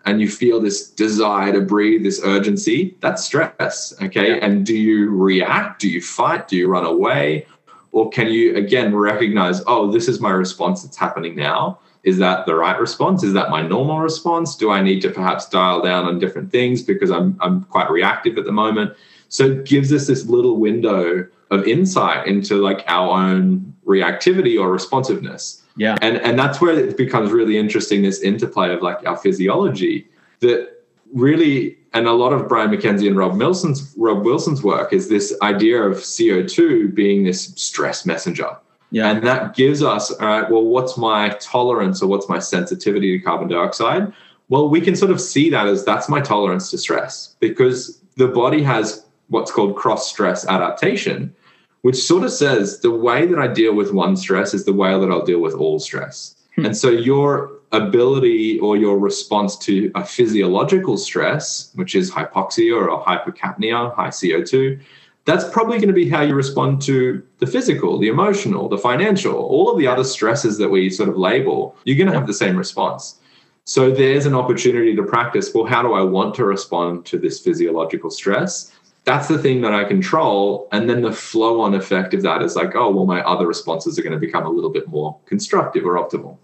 [0.04, 2.96] and you feel this desire to breathe, this urgency.
[3.00, 3.94] That's stress.
[4.02, 4.36] Okay.
[4.36, 4.44] Yeah.
[4.44, 5.80] And do you react?
[5.80, 6.48] Do you fight?
[6.48, 7.46] Do you run away?
[7.92, 11.78] Or can you again recognize, oh, this is my response that's happening now?
[12.04, 13.22] Is that the right response?
[13.22, 14.56] Is that my normal response?
[14.56, 18.38] Do I need to perhaps dial down on different things because I'm, I'm quite reactive
[18.38, 18.96] at the moment?
[19.28, 24.70] So it gives us this little window of insight into like our own reactivity or
[24.70, 25.62] responsiveness.
[25.76, 25.96] Yeah.
[26.02, 30.06] And and that's where it becomes really interesting this interplay of like our physiology
[30.40, 35.08] that really and a lot of Brian McKenzie and Rob Wilson's Rob Wilson's work is
[35.08, 38.56] this idea of CO2 being this stress messenger.
[38.90, 39.10] Yeah.
[39.10, 43.24] And that gives us, all right, well, what's my tolerance or what's my sensitivity to
[43.24, 44.12] carbon dioxide?
[44.50, 48.28] Well, we can sort of see that as that's my tolerance to stress because the
[48.28, 51.34] body has what's called cross stress adaptation,
[51.82, 54.98] which sort of says the way that I deal with one stress is the way
[54.98, 56.34] that I'll deal with all stress.
[56.56, 56.66] Hmm.
[56.66, 63.02] And so your ability or your response to a physiological stress, which is hypoxia or
[63.04, 64.80] hypercapnia, high CO2,
[65.24, 69.34] that's probably going to be how you respond to the physical, the emotional, the financial,
[69.34, 71.76] all of the other stresses that we sort of label.
[71.84, 73.20] You're going to have the same response.
[73.64, 77.38] So there's an opportunity to practice well, how do I want to respond to this
[77.40, 78.71] physiological stress?
[79.04, 80.68] That's the thing that I control.
[80.70, 83.98] And then the flow on effect of that is like, oh, well, my other responses
[83.98, 86.36] are going to become a little bit more constructive or optimal.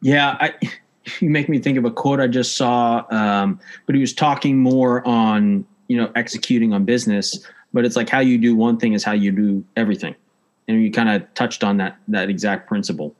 [0.00, 0.36] Yeah.
[0.40, 0.54] I,
[1.20, 4.58] you make me think of a quote I just saw, um, but he was talking
[4.58, 8.94] more on, you know, executing on business, but it's like how you do one thing
[8.94, 10.14] is how you do everything.
[10.66, 13.14] And you kind of touched on that, that exact principle.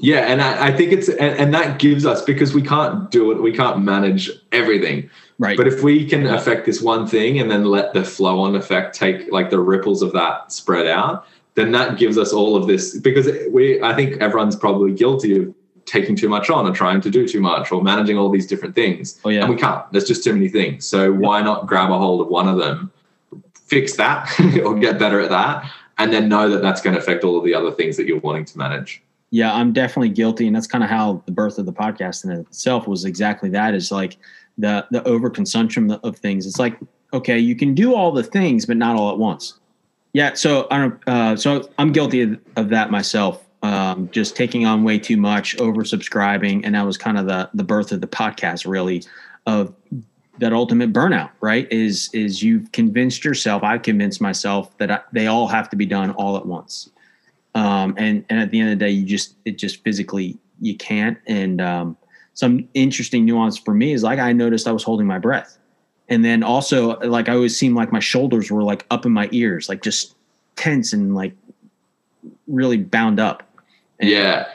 [0.00, 3.32] Yeah, and I, I think it's and, and, that gives us because we can't do
[3.32, 5.10] it, we can't manage everything.
[5.40, 5.56] Right.
[5.56, 6.34] But if we can yeah.
[6.34, 10.02] affect this one thing and then let the flow on effect take like the ripples
[10.02, 14.20] of that spread out, then that gives us all of this because we I think
[14.20, 15.54] everyone's probably guilty of
[15.86, 18.74] taking too much on and trying to do too much or managing all these different
[18.74, 19.18] things.
[19.24, 19.40] Oh, yeah.
[19.40, 19.90] And we can't.
[19.92, 20.86] There's just too many things.
[20.86, 22.92] So why not grab a hold of one of them,
[23.64, 24.28] fix that
[24.62, 27.44] or get better at that, and then know that that's going to affect all of
[27.44, 30.82] the other things that you're wanting to manage yeah, I'm definitely guilty, and that's kind
[30.82, 33.74] of how the birth of the podcast in itself was exactly that.
[33.74, 34.16] Is like
[34.58, 36.46] the the overconsumption of things.
[36.46, 36.78] It's like
[37.12, 39.58] okay, you can do all the things, but not all at once.
[40.12, 41.08] Yeah, so I don't.
[41.08, 43.46] Uh, so I'm guilty of, that myself.
[43.62, 47.64] Um, just taking on way too much, oversubscribing, and that was kind of the the
[47.64, 49.04] birth of the podcast, really,
[49.46, 49.72] of
[50.38, 51.30] that ultimate burnout.
[51.40, 51.70] Right?
[51.70, 53.62] Is is you've convinced yourself?
[53.62, 56.90] I've convinced myself that I, they all have to be done all at once
[57.54, 60.76] um, and and at the end of the day, you just it just physically you
[60.76, 61.18] can't.
[61.26, 61.96] And um,
[62.34, 65.58] some interesting nuance for me is like I noticed I was holding my breath,
[66.08, 69.28] and then also like I always seemed like my shoulders were like up in my
[69.32, 70.14] ears, like just
[70.56, 71.34] tense and like
[72.46, 73.42] really bound up.
[73.98, 74.48] And yeah,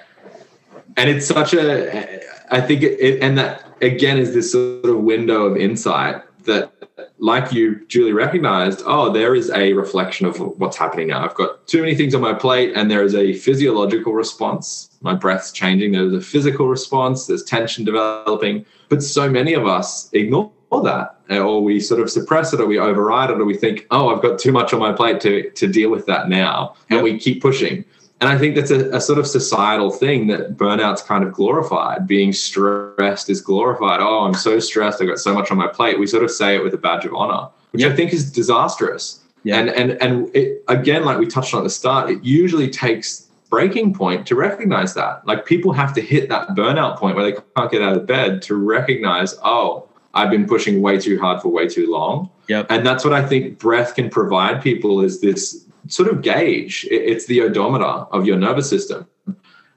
[0.97, 5.45] and it's such a I think it, and that again is this sort of window
[5.45, 6.71] of insight that
[7.17, 11.23] like you duly recognized, oh, there is a reflection of what's happening now.
[11.23, 14.89] I've got too many things on my plate, and there is a physiological response.
[15.01, 15.91] My breath's changing.
[15.91, 17.27] There's a physical response.
[17.27, 18.65] There's tension developing.
[18.89, 20.51] But so many of us ignore
[20.84, 24.13] that, or we sort of suppress it, or we override it, or we think, oh,
[24.13, 26.75] I've got too much on my plate to, to deal with that now.
[26.89, 27.03] And yep.
[27.03, 27.86] we keep pushing.
[28.21, 32.08] And I think that's a, a, sort of societal thing that burnout's kind of glorified.
[32.08, 33.99] Being stressed is glorified.
[33.99, 35.01] Oh, I'm so stressed.
[35.01, 35.99] I've got so much on my plate.
[35.99, 39.21] We sort of say it with a badge of honor, which I think is disastrous.
[39.43, 39.60] Yeah.
[39.60, 43.28] And and and it, again, like we touched on at the start, it usually takes
[43.49, 45.25] breaking point to recognize that.
[45.28, 48.41] Like people have to hit that burnout point where they can't get out of bed
[48.43, 52.30] to recognize, oh, I've been pushing way too hard for way too long.
[52.47, 52.67] Yep.
[52.69, 56.88] And that's what I think breath can provide people is this sort of gauge.
[56.89, 59.08] It's the odometer of your nervous system.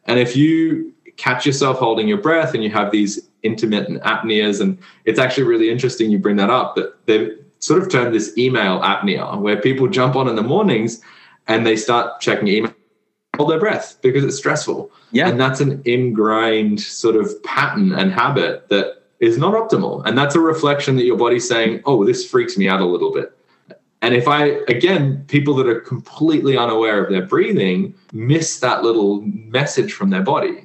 [0.05, 4.79] And if you catch yourself holding your breath and you have these intermittent apneas, and
[5.05, 8.81] it's actually really interesting you bring that up, that they've sort of termed this email
[8.81, 11.01] apnea, where people jump on in the mornings
[11.47, 12.75] and they start checking email
[13.39, 14.91] hold their breath because it's stressful.
[15.13, 15.29] Yeah.
[15.29, 20.05] And that's an ingrained sort of pattern and habit that is not optimal.
[20.05, 23.13] And that's a reflection that your body's saying, oh, this freaks me out a little
[23.13, 23.38] bit.
[24.03, 29.23] And if I, again, people that are completely unaware of their breathing miss that little
[29.23, 30.65] message from their body.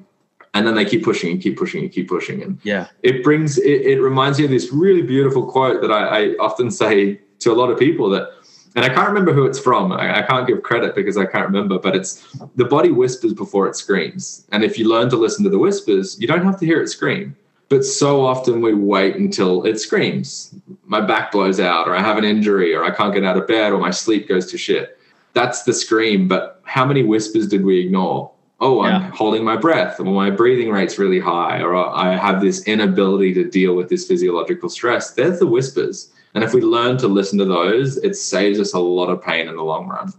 [0.54, 2.44] And then they keep pushing and keep pushing and keep pushing.
[2.44, 6.06] And yeah, it brings, it, it reminds me of this really beautiful quote that I,
[6.06, 8.30] I, often say to a lot of people that,
[8.76, 9.92] and I can't remember who it's from.
[9.92, 12.24] I, I can't give credit because I can't remember, but it's
[12.56, 14.46] the body whispers before it screams.
[14.52, 16.88] And if you learn to listen to the whispers, you don't have to hear it
[16.88, 17.36] scream.
[17.74, 20.54] But so often we wait until it screams.
[20.86, 23.48] My back blows out, or I have an injury, or I can't get out of
[23.48, 25.00] bed, or my sleep goes to shit.
[25.34, 26.28] That's the scream.
[26.28, 28.30] But how many whispers did we ignore?
[28.60, 32.64] Oh, I'm holding my breath, or my breathing rate's really high, or I have this
[32.68, 35.16] inability to deal with this physiological stress.
[35.16, 36.12] There's the whispers.
[36.36, 39.48] And if we learn to listen to those, it saves us a lot of pain
[39.48, 40.14] in the long run.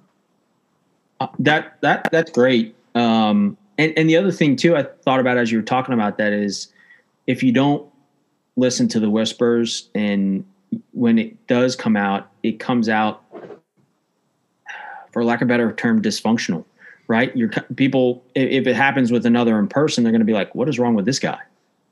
[1.21, 2.75] Uh, that that that's great.
[2.97, 6.19] Um, and and the other thing too, I thought about as you were talking about
[6.19, 6.74] that is
[7.27, 7.89] if you don't
[8.57, 10.45] listen to the whispers and
[10.93, 13.23] when it does come out, it comes out,
[15.13, 16.65] for lack of a better term, dysfunctional,
[17.07, 17.37] right?
[17.37, 20.69] Your people, if it happens with another in person, they're going to be like, "What
[20.69, 21.39] is wrong with this guy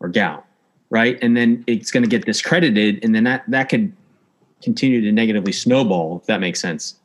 [0.01, 0.45] or gal?"
[0.93, 1.19] right?
[1.23, 3.93] And then it's going to get discredited, and then that that could
[4.63, 6.19] continue to negatively snowball.
[6.19, 6.97] If that makes sense.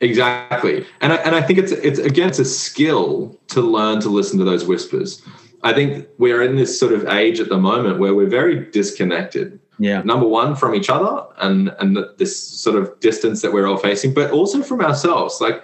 [0.00, 4.08] Exactly, and I, and I think it's it's again it's a skill to learn to
[4.08, 5.22] listen to those whispers.
[5.62, 9.58] I think we're in this sort of age at the moment where we're very disconnected.
[9.78, 10.02] Yeah.
[10.02, 14.14] Number one, from each other and and this sort of distance that we're all facing,
[14.14, 15.40] but also from ourselves.
[15.40, 15.62] Like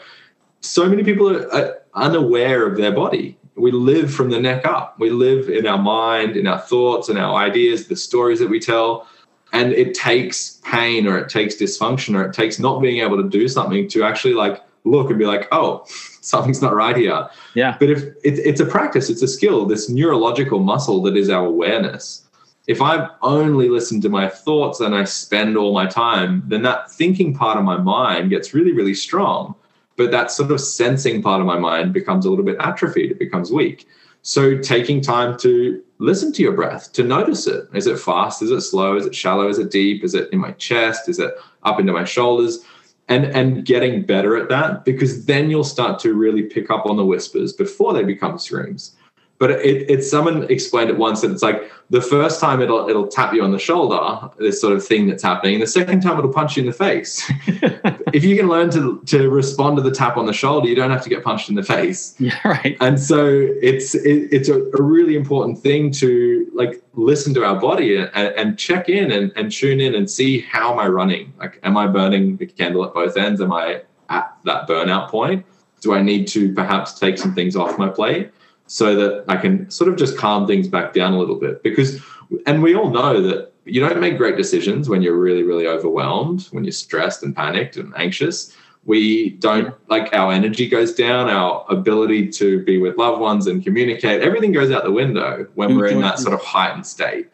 [0.60, 3.38] so many people are, are unaware of their body.
[3.56, 4.98] We live from the neck up.
[4.98, 8.58] We live in our mind, in our thoughts, and our ideas, the stories that we
[8.58, 9.06] tell.
[9.52, 13.28] And it takes pain or it takes dysfunction or it takes not being able to
[13.28, 15.84] do something to actually like look and be like, oh,
[16.20, 17.28] something's not right here.
[17.54, 17.76] Yeah.
[17.78, 21.46] But if it, it's a practice, it's a skill, this neurological muscle that is our
[21.46, 22.22] awareness.
[22.66, 26.90] If I only listen to my thoughts and I spend all my time, then that
[26.90, 29.54] thinking part of my mind gets really, really strong.
[29.96, 33.18] But that sort of sensing part of my mind becomes a little bit atrophied, it
[33.18, 33.86] becomes weak.
[34.22, 37.68] So taking time to listen to your breath, to notice it.
[37.74, 38.40] Is it fast?
[38.40, 38.96] Is it slow?
[38.96, 39.48] Is it shallow?
[39.48, 40.02] Is it deep?
[40.02, 41.10] Is it in my chest?
[41.10, 42.64] Is it up into my shoulders?
[43.08, 46.96] And and getting better at that because then you'll start to really pick up on
[46.96, 48.96] the whispers before they become screams
[49.38, 53.06] but it, it's someone explained it once that it's like the first time it'll it'll
[53.06, 56.32] tap you on the shoulder this sort of thing that's happening the second time it'll
[56.32, 57.30] punch you in the face.
[58.12, 60.90] If you can learn to to respond to the tap on the shoulder you don't
[60.90, 62.14] have to get punched in the face.
[62.24, 62.76] Yeah right.
[62.80, 63.26] And so
[63.60, 68.08] it's it, it's a, a, really important thing to like listen to our body and,
[68.14, 71.32] and check in and, and tune in and see how am i running?
[71.38, 73.40] Like am i burning the candle at both ends?
[73.40, 75.44] Am i at that burnout point?
[75.80, 78.30] Do i need to perhaps take some things off my plate
[78.74, 81.62] so that I can sort of just calm things back down a little bit.
[81.62, 82.00] Because,
[82.44, 86.48] and we all know that you don't make great decisions when you're really, really overwhelmed,
[86.50, 88.52] when you're stressed and panicked and anxious.
[88.84, 93.62] We don't like our energy goes down, our ability to be with loved ones and
[93.62, 97.28] communicate, everything goes out the window when we're in that sort of heightened state.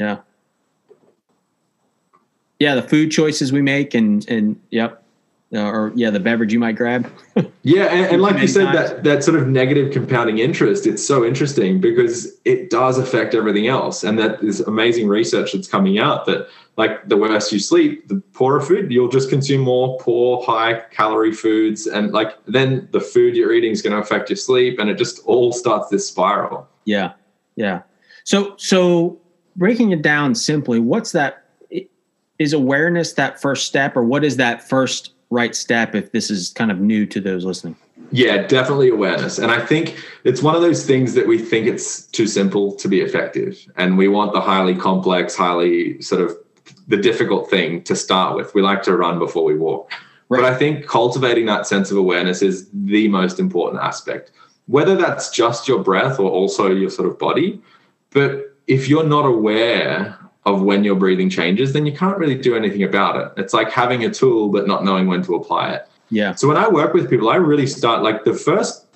[0.00, 0.20] Yeah.
[2.58, 5.04] Yeah, the food choices we make and and yep,
[5.56, 7.10] Uh, or yeah, the beverage you might grab.
[7.62, 8.90] yeah, and, and like you said, times.
[8.90, 13.66] that that sort of negative compounding interest, it's so interesting because it does affect everything
[13.66, 18.06] else, and that is amazing research that's coming out that like the worse you sleep,
[18.08, 23.00] the poorer food you'll just consume more poor, high calorie foods, and like then the
[23.00, 26.06] food you're eating is going to affect your sleep, and it just all starts this
[26.06, 26.68] spiral.
[26.84, 27.12] Yeah,
[27.54, 27.82] yeah.
[28.24, 29.18] So so
[29.56, 31.44] breaking it down simply, what's that?
[32.38, 36.50] Is awareness that first step, or what is that first right step if this is
[36.50, 37.76] kind of new to those listening?
[38.12, 39.38] Yeah, definitely awareness.
[39.38, 42.88] And I think it's one of those things that we think it's too simple to
[42.88, 43.66] be effective.
[43.76, 46.36] And we want the highly complex, highly sort of
[46.88, 48.54] the difficult thing to start with.
[48.54, 49.90] We like to run before we walk.
[50.28, 50.42] Right.
[50.42, 54.32] But I think cultivating that sense of awareness is the most important aspect,
[54.66, 57.60] whether that's just your breath or also your sort of body.
[58.10, 62.56] But if you're not aware of when your breathing changes, then you can't really do
[62.56, 63.32] anything about it.
[63.36, 65.88] It's like having a tool but not knowing when to apply it.
[66.08, 66.34] Yeah.
[66.36, 68.86] So when I work with people, I really start like the first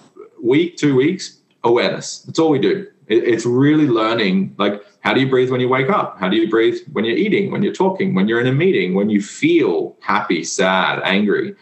[0.41, 2.21] week, two weeks, awareness.
[2.21, 2.87] That's all we do.
[3.09, 6.21] it's really learning like how do you breathe when you wake up?
[6.21, 8.95] How do you breathe when you're eating, when you're talking, when you're in a meeting,
[8.95, 11.57] when you feel happy, sad, angry?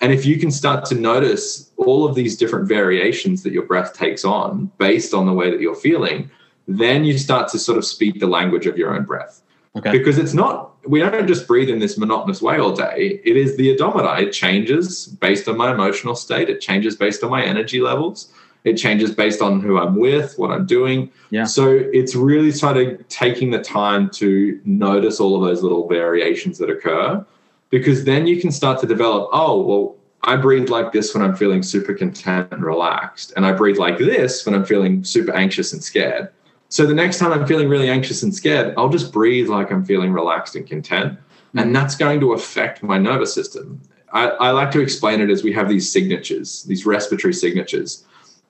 [0.00, 3.92] And if you can start to notice all of these different variations that your breath
[3.92, 6.30] takes on based on the way that you're feeling,
[6.66, 9.42] then you start to sort of speak the language of your own breath.
[9.76, 9.90] Okay.
[9.90, 13.20] Because it's not, we don't just breathe in this monotonous way all day.
[13.24, 14.22] It is the odometer.
[14.22, 18.74] It changes based on my emotional state, it changes based on my energy levels, it
[18.74, 21.10] changes based on who I'm with, what I'm doing.
[21.30, 21.44] Yeah.
[21.44, 26.58] So it's really sort of taking the time to notice all of those little variations
[26.58, 27.24] that occur
[27.70, 31.34] because then you can start to develop, oh, well, I breathe like this when I'm
[31.36, 33.32] feeling super content and relaxed.
[33.36, 36.30] And I breathe like this when I'm feeling super anxious and scared.
[36.68, 39.84] So the next time I'm feeling really anxious and scared, I'll just breathe like I'm
[39.84, 41.18] feeling relaxed and content.
[41.54, 41.72] And mm-hmm.
[41.72, 43.80] that's going to affect my nervous system.
[44.12, 48.04] I, I like to explain it as we have these signatures, these respiratory signatures.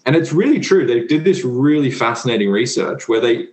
[0.07, 0.87] And it's really true.
[0.87, 3.49] They did this really fascinating research where they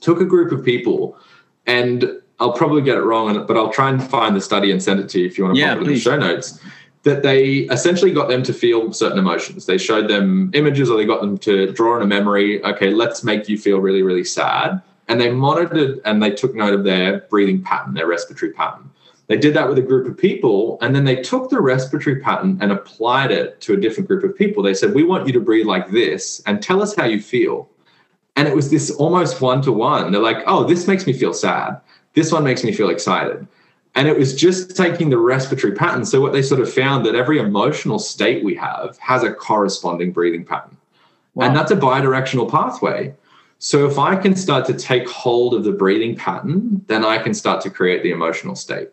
[0.00, 1.18] took a group of people
[1.66, 5.00] and I'll probably get it wrong, but I'll try and find the study and send
[5.00, 6.60] it to you if you want to yeah, put it in the show notes
[7.04, 9.66] that they essentially got them to feel certain emotions.
[9.66, 12.64] They showed them images or they got them to draw in a memory.
[12.64, 14.82] Okay, let's make you feel really, really sad.
[15.08, 18.90] And they monitored and they took note of their breathing pattern, their respiratory pattern.
[19.26, 22.58] They did that with a group of people, and then they took the respiratory pattern
[22.60, 24.62] and applied it to a different group of people.
[24.62, 27.68] They said, We want you to breathe like this and tell us how you feel.
[28.36, 30.12] And it was this almost one to one.
[30.12, 31.80] They're like, Oh, this makes me feel sad.
[32.14, 33.46] This one makes me feel excited.
[33.94, 36.04] And it was just taking the respiratory pattern.
[36.04, 40.12] So what they sort of found that every emotional state we have has a corresponding
[40.12, 40.76] breathing pattern.
[41.34, 41.46] Wow.
[41.46, 43.14] And that's a bidirectional pathway.
[43.58, 47.34] So if I can start to take hold of the breathing pattern, then I can
[47.34, 48.90] start to create the emotional state.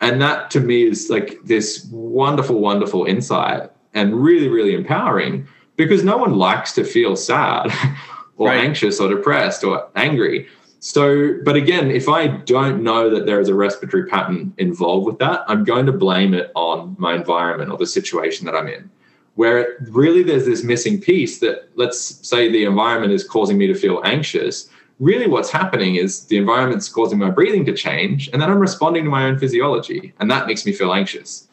[0.00, 6.04] And that to me is like this wonderful, wonderful insight and really, really empowering because
[6.04, 7.70] no one likes to feel sad
[8.36, 8.64] or right.
[8.64, 10.48] anxious or depressed or angry.
[10.80, 15.18] So, but again, if I don't know that there is a respiratory pattern involved with
[15.18, 18.90] that, I'm going to blame it on my environment or the situation that I'm in.
[19.34, 23.74] Where really there's this missing piece that, let's say, the environment is causing me to
[23.74, 24.70] feel anxious.
[25.00, 29.04] Really, what's happening is the environment's causing my breathing to change, and then I'm responding
[29.04, 31.48] to my own physiology, and that makes me feel anxious.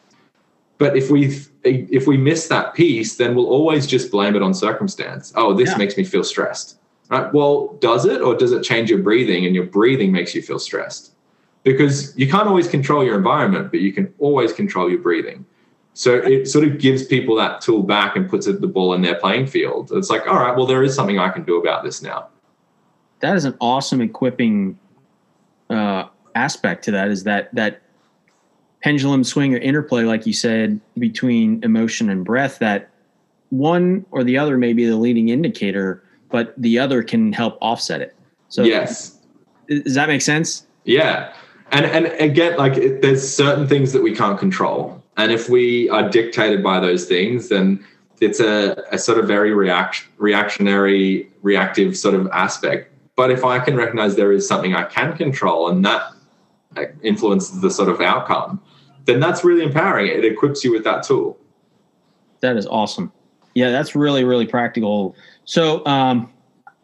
[0.78, 4.54] But if we if we miss that piece, then we'll always just blame it on
[4.54, 5.32] circumstance.
[5.34, 5.76] Oh, this yeah.
[5.76, 6.77] makes me feel stressed
[7.10, 7.32] Right?
[7.32, 10.58] Well, does it or does it change your breathing and your breathing makes you feel
[10.58, 11.12] stressed?
[11.62, 15.44] Because you can't always control your environment, but you can always control your breathing.
[15.94, 19.02] So it sort of gives people that tool back and puts it, the ball in
[19.02, 19.90] their playing field.
[19.92, 22.28] It's like, all right, well, there is something I can do about this now.
[23.20, 24.78] That is an awesome equipping
[25.70, 26.04] uh,
[26.36, 27.08] aspect to that.
[27.08, 27.82] Is that that
[28.80, 32.60] pendulum swing or interplay, like you said, between emotion and breath?
[32.60, 32.90] That
[33.50, 38.00] one or the other may be the leading indicator but the other can help offset
[38.00, 38.14] it.
[38.48, 39.18] So yes,
[39.68, 40.66] does that make sense?
[40.84, 41.32] Yeah,
[41.70, 45.88] and and again, like it, there's certain things that we can't control, and if we
[45.90, 47.84] are dictated by those things, then
[48.20, 52.92] it's a, a sort of very react, reactionary, reactive sort of aspect.
[53.16, 56.12] But if I can recognize there is something I can control, and that
[57.02, 58.60] influences the sort of outcome,
[59.04, 60.06] then that's really empowering.
[60.06, 61.38] It equips you with that tool.
[62.40, 63.12] That is awesome.
[63.54, 65.16] Yeah, that's really really practical
[65.48, 66.30] so um,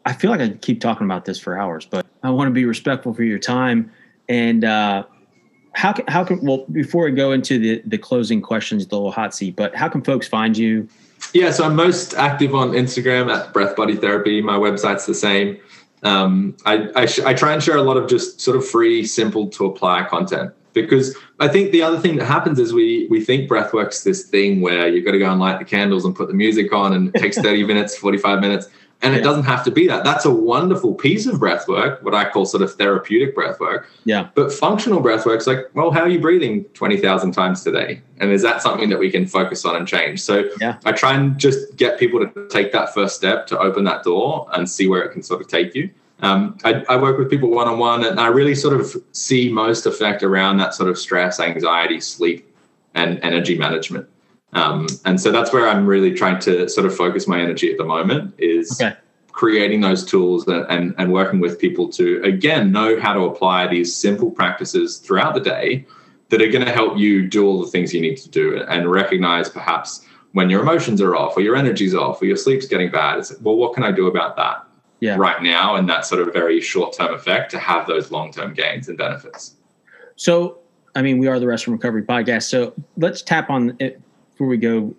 [0.05, 2.65] I feel like I keep talking about this for hours, but I want to be
[2.65, 3.91] respectful for your time.
[4.27, 5.03] And uh,
[5.73, 9.11] how can how can well before we go into the the closing questions, the little
[9.11, 10.89] hot seat, but how can folks find you?
[11.31, 14.41] Yeah, so I'm most active on Instagram at Breath Body Therapy.
[14.41, 15.59] My website's the same.
[16.01, 19.05] Um, I I, sh- I try and share a lot of just sort of free,
[19.05, 23.23] simple to apply content because I think the other thing that happens is we we
[23.23, 26.27] think breathwork's this thing where you've got to go and light the candles and put
[26.27, 28.67] the music on and it takes 30 minutes, 45 minutes.
[29.01, 29.19] And yeah.
[29.19, 30.03] it doesn't have to be that.
[30.05, 33.89] That's a wonderful piece of breath work, what I call sort of therapeutic breath work.
[34.05, 34.29] Yeah.
[34.35, 38.01] But functional breath work's like, well, how are you breathing 20,000 times today?
[38.19, 40.21] And is that something that we can focus on and change?
[40.21, 40.77] So yeah.
[40.85, 44.47] I try and just get people to take that first step to open that door
[44.53, 45.89] and see where it can sort of take you.
[46.21, 49.51] Um, I, I, work with people one on one, and I really sort of see
[49.51, 52.55] most effect around that sort of stress, anxiety, sleep,
[52.93, 54.07] and energy management.
[54.53, 57.77] Um, and so that's where I'm really trying to sort of focus my energy at
[57.77, 58.95] the moment is okay.
[59.33, 63.67] creating those tools and, and, and working with people to again know how to apply
[63.67, 65.85] these simple practices throughout the day
[66.29, 68.89] that are going to help you do all the things you need to do and
[68.89, 72.89] recognize perhaps when your emotions are off or your energy's off or your sleep's getting
[72.89, 73.19] bad.
[73.19, 74.64] It's well, what can I do about that?
[75.05, 75.15] Yeah.
[75.17, 78.53] right now and that sort of very short term effect to have those long term
[78.53, 79.55] gains and benefits.
[80.15, 80.59] So,
[80.95, 82.43] I mean, we are the Rest from Recovery podcast.
[82.43, 84.01] So let's tap on it
[84.31, 84.95] before we go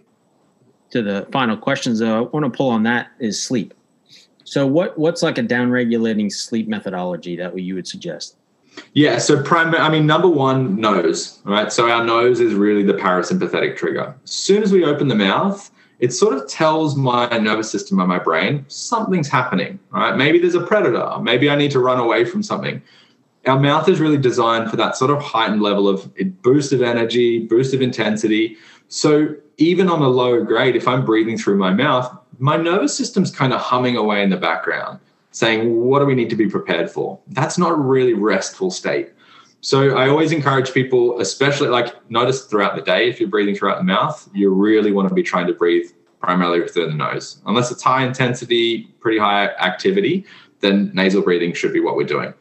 [0.91, 1.99] to the final questions.
[1.99, 3.75] Though, I want to pull on that is sleep.
[4.45, 8.37] So, what what's like a down regulating sleep methodology that you would suggest?
[8.93, 11.73] Yeah, so primary, I mean, number one, nose, right?
[11.73, 14.15] So our nose is really the parasympathetic trigger.
[14.23, 18.09] As soon as we open the mouth, it sort of tells my nervous system and
[18.09, 20.17] my brain something's happening, right?
[20.17, 21.19] Maybe there's a predator.
[21.21, 22.83] Maybe I need to run away from something.
[23.47, 27.47] Our mouth is really designed for that sort of heightened level of boost of energy,
[27.47, 28.57] boost of intensity.
[28.89, 33.31] So even on a lower grade, if I'm breathing through my mouth, my nervous system's
[33.31, 34.99] kind of humming away in the background,
[35.31, 37.19] saying, what do we need to be prepared for?
[37.29, 39.13] That's not a really restful state.
[39.67, 43.79] So I always encourage people, especially like notice throughout the day, if you're breathing throughout
[43.79, 45.91] the mouth, you really want to be trying to breathe
[46.21, 47.43] primarily through the nose.
[47.47, 50.25] Unless it's high intensity, pretty high activity,
[50.61, 52.33] then nasal breathing should be what we're doing.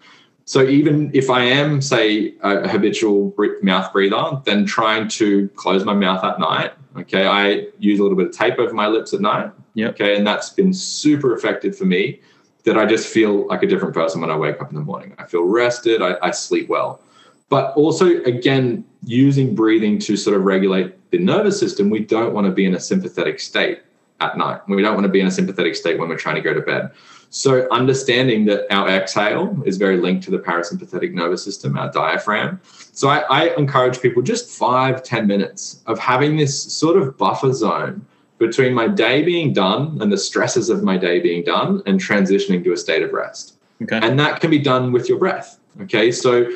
[0.45, 5.95] So even if I am, say, a habitual mouth breather, then trying to close my
[5.95, 6.73] mouth at night.
[6.95, 9.51] Okay, I use a little bit of tape over my lips at night.
[9.73, 9.93] Yep.
[9.93, 12.21] Okay, and that's been super effective for me.
[12.65, 15.15] That I just feel like a different person when I wake up in the morning.
[15.17, 16.03] I feel rested.
[16.03, 17.01] I, I sleep well
[17.49, 22.45] but also again using breathing to sort of regulate the nervous system we don't want
[22.45, 23.81] to be in a sympathetic state
[24.21, 24.61] at night.
[24.67, 26.61] We don't want to be in a sympathetic state when we're trying to go to
[26.61, 26.91] bed.
[27.29, 32.61] So understanding that our exhale is very linked to the parasympathetic nervous system our diaphragm.
[32.93, 37.51] So I, I encourage people just five ten minutes of having this sort of buffer
[37.53, 38.05] zone
[38.37, 42.63] between my day being done and the stresses of my day being done and transitioning
[42.63, 43.57] to a state of rest.
[43.81, 43.99] Okay.
[44.01, 46.11] and that can be done with your breath okay?
[46.11, 46.49] So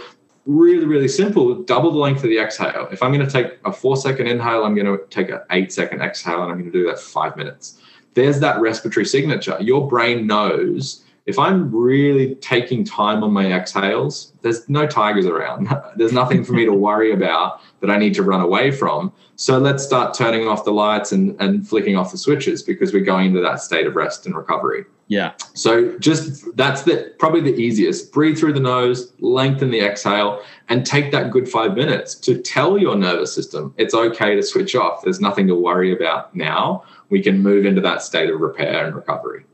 [0.50, 1.54] really, really simple.
[1.64, 2.88] Double the length of the exhale.
[2.92, 5.72] If I'm going to take a four second inhale, I'm going to take an eight
[5.72, 7.80] second exhale, and I'm going to do that five minutes.
[8.16, 9.58] There's that respiratory signature.
[9.62, 15.70] Your brain knows if I'm really taking time on my exhales, there's no tigers around.
[15.96, 19.12] there's nothing for me to worry about that I need to run away from.
[19.36, 23.06] So let's start turning off the lights and, and flicking off the switches because we're
[23.06, 24.86] going into that state of rest and recovery.
[25.08, 25.34] Yeah.
[25.56, 28.12] So just that's the probably the easiest.
[28.12, 32.78] Breathe through the nose, lengthen the exhale, and take that good five minutes to tell
[32.78, 35.02] your nervous system it's okay to switch off.
[35.02, 36.84] There's nothing to worry about now.
[37.10, 39.46] We can move into that state of repair and recovery.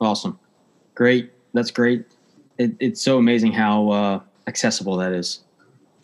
[0.00, 0.38] Awesome.
[0.96, 1.30] Great.
[1.54, 2.06] That's great.
[2.58, 5.40] It, it's so amazing how uh, accessible that is.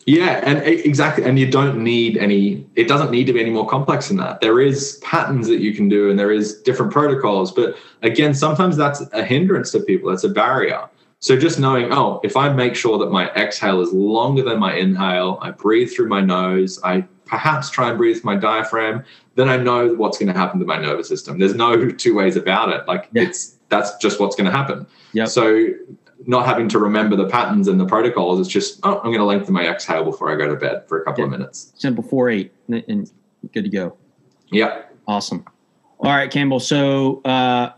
[0.05, 2.65] Yeah, and exactly, and you don't need any.
[2.75, 4.41] It doesn't need to be any more complex than that.
[4.41, 7.53] There is patterns that you can do, and there is different protocols.
[7.53, 10.09] But again, sometimes that's a hindrance to people.
[10.11, 10.89] It's a barrier.
[11.19, 14.75] So just knowing, oh, if I make sure that my exhale is longer than my
[14.75, 19.55] inhale, I breathe through my nose, I perhaps try and breathe my diaphragm, then I
[19.55, 21.39] know what's going to happen to my nervous system.
[21.39, 22.85] There's no two ways about it.
[22.89, 23.23] Like yeah.
[23.23, 24.85] it's that's just what's going to happen.
[25.13, 25.27] Yep.
[25.27, 25.69] So
[26.25, 28.39] not having to remember the patterns and the protocols.
[28.39, 31.01] It's just, oh, I'm going to lengthen my exhale before I go to bed for
[31.01, 31.25] a couple yeah.
[31.25, 31.73] of minutes.
[31.75, 33.11] Simple four eight and
[33.53, 33.97] good to go.
[34.51, 34.83] Yeah.
[35.07, 35.45] Awesome.
[35.99, 36.59] All right, Campbell.
[36.59, 37.73] So, a uh,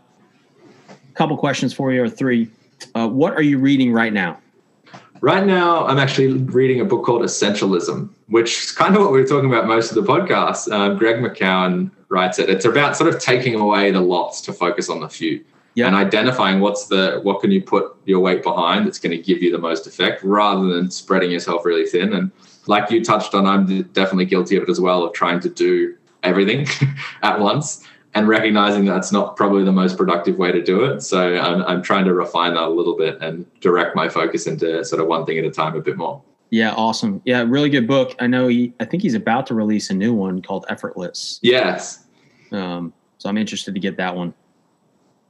[1.14, 2.50] couple questions for you, or three.
[2.94, 4.38] Uh, what are you reading right now?
[5.20, 9.20] Right now, I'm actually reading a book called Essentialism, which is kind of what we
[9.20, 10.70] were talking about most of the podcast.
[10.70, 12.50] Um, Greg McKeown writes it.
[12.50, 15.44] It's about sort of taking away the lots to focus on the few
[15.76, 15.86] yeah.
[15.86, 19.42] and identifying what's the what can you put your weight behind that's going to give
[19.42, 22.32] you the most effect rather than spreading yourself really thin and
[22.66, 25.94] like you touched on i'm definitely guilty of it as well of trying to do
[26.24, 26.66] everything
[27.22, 31.36] at once and recognizing that's not probably the most productive way to do it so
[31.36, 35.00] I'm, I'm trying to refine that a little bit and direct my focus into sort
[35.00, 37.20] of one thing at a time a bit more yeah, awesome.
[37.24, 38.14] Yeah, really good book.
[38.20, 38.72] I know he.
[38.78, 41.40] I think he's about to release a new one called Effortless.
[41.42, 42.04] Yes.
[42.52, 44.32] Um, so I'm interested to get that one.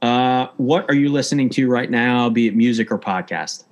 [0.01, 3.63] Uh, what are you listening to right now, be it music or podcast?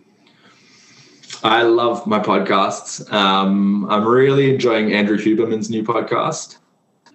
[1.44, 3.12] I love my podcasts.
[3.12, 6.58] Um, I'm really enjoying Andrew Huberman's new podcast.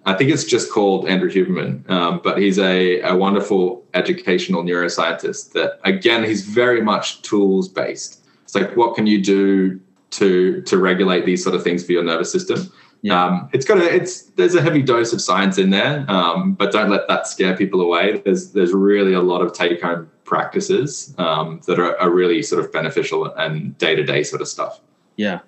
[0.05, 5.51] I think it's just called Andrew Huberman, um, but he's a, a wonderful educational neuroscientist
[5.51, 8.25] that, again, he's very much tools based.
[8.43, 9.79] It's like, what can you do
[10.11, 12.71] to, to regulate these sort of things for your nervous system?
[13.03, 13.23] Yeah.
[13.23, 16.71] Um, it's got a it's there's a heavy dose of science in there, um, but
[16.71, 18.21] don't let that scare people away.
[18.23, 22.63] There's there's really a lot of take home practices um, that are, are, really sort
[22.63, 24.81] of beneficial and day to day sort of stuff.
[25.17, 25.39] Yeah,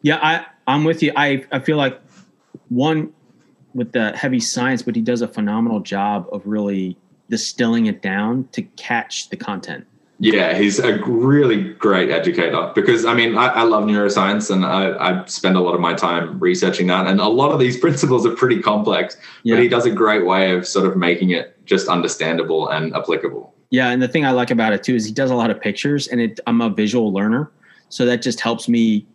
[0.00, 1.12] yeah, I I'm with you.
[1.16, 2.00] I I feel like
[2.70, 3.12] one
[3.74, 6.96] with the heavy science, but he does a phenomenal job of really
[7.28, 9.86] distilling it down to catch the content.
[10.22, 15.22] Yeah, he's a really great educator because I mean, I, I love neuroscience and I,
[15.22, 17.06] I, spend a lot of my time researching that.
[17.06, 19.54] And a lot of these principles are pretty complex, yeah.
[19.54, 23.54] but he does a great way of sort of making it just understandable and applicable.
[23.70, 23.88] Yeah.
[23.88, 26.06] And the thing I like about it too is he does a lot of pictures
[26.08, 27.50] and it, I'm a visual learner.
[27.88, 29.06] So that just helps me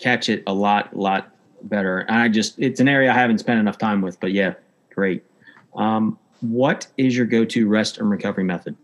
[0.00, 2.00] catch it a lot, lot better.
[2.00, 4.54] And I just, it's an area I haven't spent enough time with, but yeah,
[4.92, 5.24] great.
[5.76, 8.76] Um, what is your go to rest and recovery method?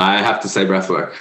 [0.00, 1.14] I have to say breathwork.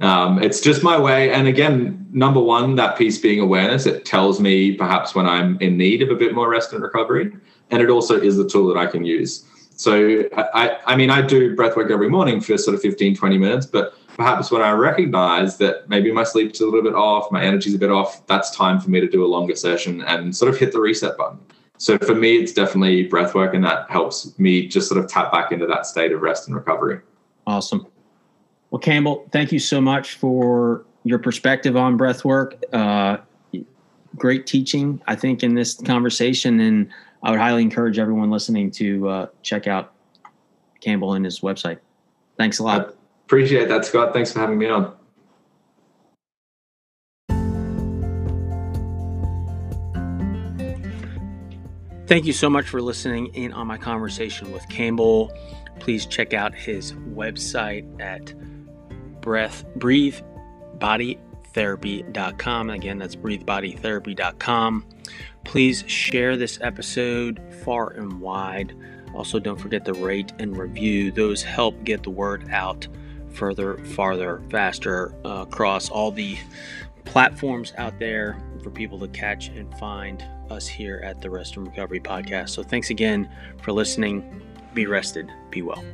[0.00, 1.30] Um, it's just my way.
[1.30, 5.76] And again, number one, that piece being awareness, it tells me perhaps when I'm in
[5.76, 7.32] need of a bit more rest and recovery.
[7.70, 9.44] And it also is the tool that I can use.
[9.76, 13.66] So, I, I mean, I do breathwork every morning for sort of 15, 20 minutes,
[13.66, 17.74] but perhaps when I recognize that maybe my sleep's a little bit off, my energy's
[17.74, 20.58] a bit off, that's time for me to do a longer session and sort of
[20.58, 21.38] hit the reset button.
[21.78, 25.52] So for me, it's definitely breathwork, and that helps me just sort of tap back
[25.52, 27.00] into that state of rest and recovery.
[27.46, 27.86] Awesome.
[28.70, 32.62] Well, Campbell, thank you so much for your perspective on breath work.
[32.72, 33.18] Uh,
[34.16, 36.60] great teaching, I think, in this conversation.
[36.60, 36.88] And
[37.22, 39.92] I would highly encourage everyone listening to uh, check out
[40.80, 41.78] Campbell and his website.
[42.36, 42.88] Thanks a lot.
[42.88, 42.92] I
[43.26, 44.12] appreciate that, Scott.
[44.12, 44.94] Thanks for having me on.
[52.06, 55.32] Thank you so much for listening in on my conversation with Campbell.
[55.82, 58.32] Please check out his website at
[59.20, 60.14] breath breathe
[60.78, 62.70] bodytherapy.com.
[62.70, 64.86] Again, that's breathebodytherapy.com.
[65.42, 68.76] Please share this episode far and wide.
[69.12, 71.10] Also, don't forget to rate and review.
[71.10, 72.86] Those help get the word out
[73.32, 76.38] further, farther, faster uh, across all the
[77.04, 81.66] platforms out there for people to catch and find us here at the Rest and
[81.66, 82.50] Recovery Podcast.
[82.50, 83.28] So, thanks again
[83.60, 84.51] for listening.
[84.74, 85.84] Be rested, be well.